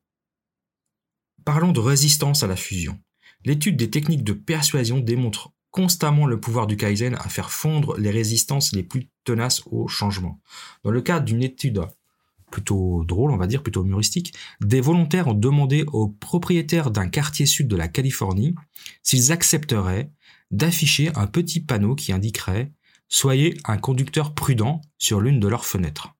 parlons 1.45 1.71
de 1.71 1.79
résistance 1.79 2.41
à 2.41 2.47
la 2.47 2.55
fusion. 2.55 2.99
L'étude 3.45 3.77
des 3.77 3.91
techniques 3.91 4.23
de 4.23 4.33
persuasion 4.33 4.99
démontre 4.99 5.51
constamment 5.69 6.25
le 6.25 6.39
pouvoir 6.39 6.65
du 6.65 6.75
Kaizen 6.75 7.13
à 7.15 7.29
faire 7.29 7.51
fondre 7.51 7.97
les 7.97 8.09
résistances 8.09 8.73
les 8.73 8.81
plus 8.81 9.09
tenaces 9.25 9.61
au 9.67 9.87
changement. 9.87 10.41
Dans 10.83 10.89
le 10.89 11.01
cadre 11.01 11.25
d'une 11.25 11.43
étude 11.43 11.81
plutôt 12.51 13.03
drôle, 13.05 13.29
on 13.29 13.37
va 13.37 13.45
dire, 13.45 13.61
plutôt 13.61 13.85
humoristique, 13.85 14.33
des 14.59 14.81
volontaires 14.81 15.27
ont 15.27 15.35
demandé 15.35 15.83
aux 15.87 16.07
propriétaires 16.07 16.89
d'un 16.89 17.07
quartier 17.07 17.45
sud 17.45 17.67
de 17.67 17.75
la 17.75 17.87
Californie 17.87 18.55
s'ils 19.03 19.31
accepteraient 19.31 20.11
d'afficher 20.49 21.11
un 21.15 21.27
petit 21.27 21.59
panneau 21.59 21.93
qui 21.93 22.11
indiquerait 22.11 22.71
Soyez 23.11 23.57
un 23.65 23.77
conducteur 23.77 24.35
prudent 24.35 24.81
sur 24.99 25.19
l'une 25.19 25.39
de 25.39 25.47
leurs 25.47 25.65
fenêtres. 25.65 26.15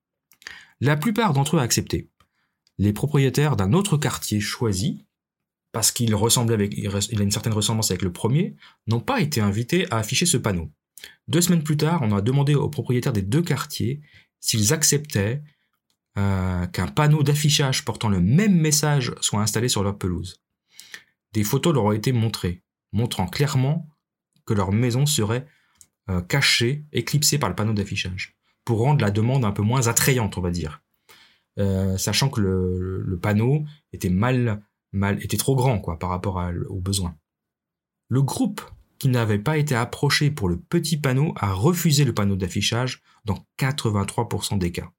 La 0.80 0.96
plupart 0.96 1.32
d'entre 1.32 1.56
eux 1.56 1.58
ont 1.60 1.62
accepté. 1.62 2.10
Les 2.80 2.94
propriétaires 2.94 3.56
d'un 3.56 3.74
autre 3.74 3.98
quartier 3.98 4.40
choisi, 4.40 5.04
parce 5.70 5.92
qu'il 5.92 6.14
ressemblait 6.14 6.54
avec, 6.54 6.72
il 6.78 7.20
a 7.20 7.22
une 7.22 7.30
certaine 7.30 7.52
ressemblance 7.52 7.90
avec 7.90 8.00
le 8.00 8.10
premier, 8.10 8.56
n'ont 8.86 9.00
pas 9.00 9.20
été 9.20 9.42
invités 9.42 9.86
à 9.92 9.98
afficher 9.98 10.24
ce 10.24 10.38
panneau. 10.38 10.72
Deux 11.28 11.42
semaines 11.42 11.62
plus 11.62 11.76
tard, 11.76 12.00
on 12.00 12.16
a 12.16 12.22
demandé 12.22 12.54
aux 12.54 12.70
propriétaires 12.70 13.12
des 13.12 13.20
deux 13.20 13.42
quartiers 13.42 14.00
s'ils 14.40 14.72
acceptaient 14.72 15.42
euh, 16.16 16.66
qu'un 16.68 16.86
panneau 16.86 17.22
d'affichage 17.22 17.84
portant 17.84 18.08
le 18.08 18.22
même 18.22 18.58
message 18.58 19.14
soit 19.20 19.42
installé 19.42 19.68
sur 19.68 19.82
leur 19.82 19.98
pelouse. 19.98 20.40
Des 21.34 21.44
photos 21.44 21.74
leur 21.74 21.84
ont 21.84 21.92
été 21.92 22.12
montrées, 22.12 22.62
montrant 22.92 23.26
clairement 23.26 23.90
que 24.46 24.54
leur 24.54 24.72
maison 24.72 25.04
serait 25.04 25.46
euh, 26.08 26.22
cachée, 26.22 26.86
éclipsée 26.92 27.36
par 27.36 27.50
le 27.50 27.54
panneau 27.54 27.74
d'affichage, 27.74 28.38
pour 28.64 28.78
rendre 28.78 29.02
la 29.02 29.10
demande 29.10 29.44
un 29.44 29.52
peu 29.52 29.62
moins 29.62 29.86
attrayante, 29.86 30.38
on 30.38 30.40
va 30.40 30.50
dire. 30.50 30.82
Euh, 31.58 31.96
sachant 31.98 32.28
que 32.28 32.40
le, 32.40 33.18
panneau 33.20 33.64
était 33.92 34.08
mal, 34.08 34.62
mal, 34.92 35.22
était 35.22 35.36
trop 35.36 35.56
grand, 35.56 35.78
quoi, 35.78 35.98
par 35.98 36.10
rapport 36.10 36.42
aux 36.68 36.80
besoins. 36.80 37.16
Le 38.08 38.22
groupe 38.22 38.62
qui 38.98 39.08
n'avait 39.08 39.38
pas 39.38 39.56
été 39.56 39.74
approché 39.74 40.30
pour 40.30 40.48
le 40.48 40.58
petit 40.58 40.96
panneau 40.96 41.32
a 41.36 41.52
refusé 41.52 42.04
le 42.04 42.14
panneau 42.14 42.36
d'affichage 42.36 43.02
dans 43.24 43.46
83% 43.58 44.58
des 44.58 44.72
cas. 44.72 44.90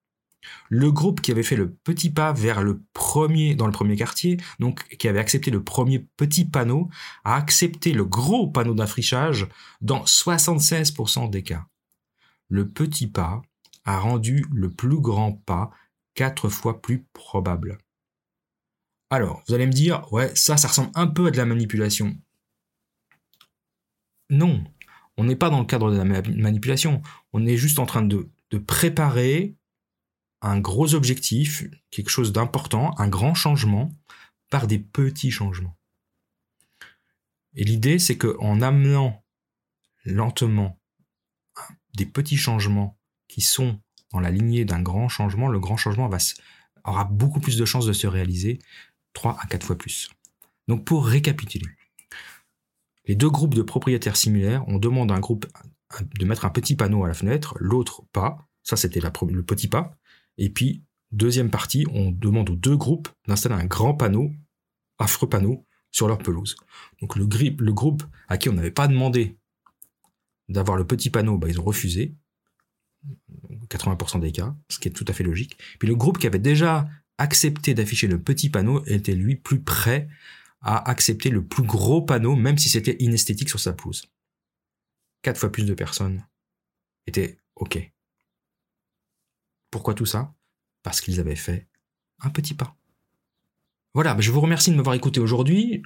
Le 0.70 0.92
groupe 0.92 1.22
qui 1.22 1.32
avait 1.32 1.44
fait 1.44 1.56
le 1.56 1.72
petit 1.72 2.10
pas 2.10 2.34
vers 2.34 2.64
le 2.64 2.82
premier, 2.94 3.54
dans 3.54 3.68
le 3.68 3.72
premier 3.72 3.96
quartier, 3.96 4.38
donc 4.60 4.88
qui 4.98 5.08
avait 5.08 5.20
accepté 5.20 5.52
le 5.52 5.64
premier 5.64 6.00
petit 6.18 6.46
panneau, 6.46 6.90
a 7.24 7.36
accepté 7.36 7.94
le 7.94 8.06
gros 8.06 8.48
panneau 8.48 8.74
d'affichage 8.74 9.48
dans 9.82 10.04
76% 10.04 11.30
des 11.30 11.44
cas. 11.44 11.66
Le 12.50 12.68
petit 12.68 13.08
pas 13.08 13.42
a 13.86 14.00
rendu 14.00 14.46
le 14.52 14.70
plus 14.70 15.00
grand 15.00 15.32
pas 15.32 15.72
quatre 16.14 16.50
fois 16.50 16.82
plus 16.82 17.04
probable. 17.14 17.78
Alors, 19.10 19.44
vous 19.48 19.54
allez 19.54 19.68
me 19.68 19.72
dire, 19.72 20.12
ouais, 20.14 20.34
ça, 20.36 20.58
ça 20.58 20.70
ressemble 20.70 20.92
un 20.96 21.08
peu 21.08 21.28
à 21.28 21.32
de 21.32 21.38
la 21.38 21.46
manipulation. 21.46 22.18
Non, 24.30 24.64
on 25.18 25.26
n'est 25.26 25.36
pas 25.36 25.50
dans 25.50 25.60
le 25.60 25.66
cadre 25.66 25.92
de 25.92 25.98
la 25.98 26.06
manipulation. 26.06 27.02
On 27.34 27.46
est 27.46 27.58
juste 27.58 27.80
en 27.80 27.86
train 27.86 28.02
de, 28.02 28.30
de 28.52 28.58
préparer 28.58 29.56
un 30.42 30.60
gros 30.60 30.96
objectif, 30.96 31.64
quelque 31.92 32.10
chose 32.10 32.32
d'important, 32.32 32.98
un 32.98 33.08
grand 33.08 33.34
changement, 33.34 33.92
par 34.50 34.68
des 34.68 34.80
petits 34.80 35.32
changements. 35.32 35.78
Et 37.54 37.64
l'idée, 37.64 38.00
c'est 38.00 38.18
qu'en 38.18 38.62
amenant 38.62 39.24
lentement 40.06 40.80
des 41.96 42.06
petits 42.06 42.38
changements 42.38 42.98
qui 43.28 43.42
sont 43.42 43.82
dans 44.12 44.20
la 44.20 44.32
lignée 44.32 44.66
d'un 44.66 44.82
grand 44.82 45.10
changement, 45.10 45.48
le 45.48 45.60
grand 45.60 45.78
changement 45.78 46.10
aura 46.84 47.04
beaucoup 47.06 47.40
plus 47.40 47.58
de 47.58 47.66
chances 47.66 47.86
de 47.86 47.94
se 47.94 48.08
réaliser, 48.08 48.60
3 49.14 49.38
à 49.40 49.46
4 49.48 49.66
fois 49.66 49.78
plus. 49.78 50.10
Donc 50.68 50.86
pour 50.86 51.06
récapituler, 51.06 51.68
les 53.06 53.16
deux 53.16 53.30
groupes 53.30 53.56
de 53.56 53.62
propriétaires 53.62 54.18
similaires, 54.18 54.64
on 54.68 54.78
demande 54.78 55.12
à 55.12 55.16
un 55.16 55.20
groupe 55.20 55.46
de 56.02 56.26
mettre 56.26 56.46
un 56.46 56.50
petit 56.50 56.76
panneau 56.76 57.04
à 57.04 57.08
la 57.08 57.14
fenêtre, 57.14 57.56
l'autre 57.60 58.04
pas, 58.14 58.48
ça 58.64 58.78
c'était 58.78 59.02
le 59.02 59.44
petit 59.44 59.68
pas, 59.68 59.98
et 60.38 60.50
puis, 60.50 60.84
deuxième 61.12 61.50
partie, 61.50 61.86
on 61.94 62.12
demande 62.12 62.50
aux 62.50 62.56
deux 62.56 62.78
groupes 62.78 63.10
d'installer 63.28 63.56
un 63.56 63.66
grand 63.66 63.94
panneau, 63.94 64.32
affreux 64.98 65.30
panneau, 65.30 65.66
sur 65.92 66.08
leur 66.08 66.18
pelouse. 66.18 66.56
Donc 67.02 67.16
le, 67.16 67.26
le 67.26 67.74
groupe 67.74 68.04
à 68.28 68.38
qui 68.38 68.50
on 68.50 68.54
n'avait 68.54 68.72
pas 68.72 68.88
demandé 68.88 69.38
d'avoir 70.48 70.78
le 70.78 70.88
petit 70.88 71.10
panneau, 71.10 71.38
bah, 71.38 71.48
ils 71.50 71.60
ont 71.60 71.64
refusé. 71.64 72.16
80% 73.68 74.20
des 74.20 74.32
cas, 74.32 74.56
ce 74.70 74.80
qui 74.80 74.88
est 74.88 74.92
tout 74.92 75.06
à 75.08 75.14
fait 75.14 75.24
logique. 75.24 75.58
Puis 75.80 75.88
le 75.88 75.96
groupe 75.96 76.18
qui 76.18 76.28
avait 76.28 76.40
déjà 76.40 76.88
accepté 77.18 77.74
d'afficher 77.74 78.08
le 78.08 78.22
petit 78.22 78.50
panneau 78.50 78.84
était 78.86 79.16
lui 79.16 79.36
plus 79.36 79.62
prêt 79.62 80.08
à 80.62 80.90
accepter 80.90 81.30
le 81.30 81.44
plus 81.46 81.64
gros 81.64 82.02
panneau, 82.02 82.36
même 82.36 82.58
si 82.58 82.70
c'était 82.70 82.98
inesthétique 83.00 83.50
sur 83.50 83.60
sa 83.60 83.74
pelouse. 83.74 84.12
Quatre 85.22 85.40
fois 85.40 85.52
plus 85.52 85.66
de 85.66 85.74
personnes 85.74 86.26
étaient 87.08 87.38
OK. 87.56 87.92
Pourquoi 89.72 89.94
tout 89.94 90.06
ça? 90.06 90.34
Parce 90.84 91.02
qu'ils 91.02 91.20
avaient 91.20 91.36
fait 91.36 91.68
un 92.20 92.30
petit 92.30 92.54
pas. 92.54 92.76
Voilà, 93.94 94.20
je 94.20 94.32
vous 94.32 94.42
remercie 94.42 94.72
de 94.72 94.76
m'avoir 94.76 94.96
écouté 94.96 95.20
aujourd'hui. 95.20 95.82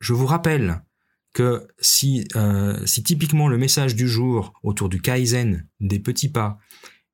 Je 0.00 0.12
vous 0.12 0.26
rappelle 0.26 0.82
que 1.32 1.68
si, 1.78 2.26
euh, 2.36 2.84
si 2.86 3.02
typiquement 3.02 3.48
le 3.48 3.58
message 3.58 3.94
du 3.94 4.08
jour 4.08 4.52
autour 4.62 4.88
du 4.88 5.00
Kaizen, 5.00 5.66
des 5.80 5.98
petits 5.98 6.30
pas 6.30 6.58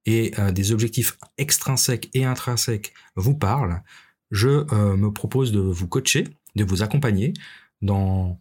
et 0.07 0.33
euh, 0.38 0.53
des 0.53 0.72
objectifs 0.72 1.18
extrinsèques 1.38 2.11
et 2.14 2.24
intrinsèques 2.24 2.94
vous 3.16 3.35
parle, 3.35 3.83
je 4.31 4.66
euh, 4.72 4.96
me 4.96 5.12
propose 5.12 5.53
de 5.53 5.61
vous 5.61 5.88
coacher, 5.88 6.29
de 6.57 6.64
vous 6.64 6.83
accompagner 6.83 7.33
dans 7.83 8.40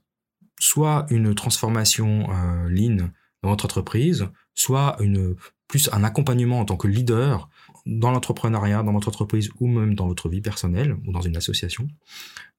soit 0.60 1.06
une 1.10 1.36
transformation 1.36 2.28
lean 2.70 3.10
dans 3.42 3.50
votre 3.50 3.66
entreprise, 3.66 4.30
soit 4.54 4.98
plus 5.68 5.90
un 5.92 6.06
accompagnement 6.06 6.62
en 6.62 6.66
tant 6.66 6.78
que 6.78 6.88
leader 6.88 7.50
dans 7.86 8.12
l'entrepreneuriat, 8.12 8.84
dans 8.84 8.94
votre 8.94 9.10
entreprise 9.10 9.50
ou 9.60 9.68
même 9.68 9.96
dans 9.96 10.08
votre 10.08 10.30
vie 10.30 10.42
personnelle 10.42 10.96
ou 11.06 11.12
dans 11.12 11.22
une 11.22 11.36
association. 11.36 11.88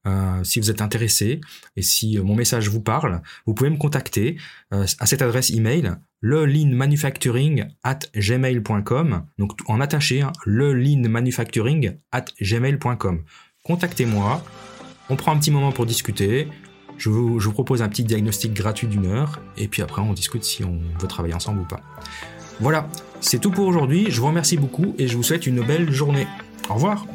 Euh, 0.06 0.44
si 0.44 0.60
vous 0.60 0.70
êtes 0.70 0.82
intéressé 0.82 1.40
et 1.76 1.82
si 1.82 2.18
euh, 2.18 2.22
mon 2.22 2.34
message 2.34 2.68
vous 2.68 2.82
parle, 2.82 3.22
vous 3.46 3.54
pouvez 3.54 3.70
me 3.70 3.78
contacter 3.78 4.36
euh, 4.74 4.84
à 4.98 5.06
cette 5.06 5.22
adresse 5.22 5.50
email 5.50 5.92
le 6.20 6.46
manufacturing 6.74 7.66
at 7.82 8.00
gmail.com 8.14 9.26
donc 9.38 9.52
en 9.66 9.80
attaché 9.80 10.20
hein, 10.20 10.32
le 10.44 10.74
manufacturing 11.08 11.96
at 12.12 12.26
gmail.com 12.40 13.22
contactez-moi. 13.62 14.44
On 15.08 15.16
prend 15.16 15.32
un 15.32 15.38
petit 15.38 15.50
moment 15.50 15.72
pour 15.72 15.86
discuter. 15.86 16.48
Je 16.96 17.08
vous 17.08 17.52
propose 17.52 17.82
un 17.82 17.88
petit 17.88 18.04
diagnostic 18.04 18.54
gratuit 18.54 18.86
d'une 18.86 19.06
heure 19.06 19.40
et 19.56 19.68
puis 19.68 19.82
après 19.82 20.00
on 20.00 20.12
discute 20.12 20.44
si 20.44 20.64
on 20.64 20.80
veut 21.00 21.08
travailler 21.08 21.34
ensemble 21.34 21.60
ou 21.60 21.64
pas 21.64 21.80
voilà 22.60 22.88
c'est 23.24 23.38
tout 23.38 23.50
pour 23.50 23.66
aujourd'hui. 23.66 24.10
Je 24.10 24.20
vous 24.20 24.26
remercie 24.26 24.58
beaucoup 24.58 24.94
et 24.98 25.08
je 25.08 25.16
vous 25.16 25.22
souhaite 25.22 25.46
une 25.46 25.62
belle 25.62 25.90
journée. 25.90 26.26
Au 26.68 26.74
revoir 26.74 27.06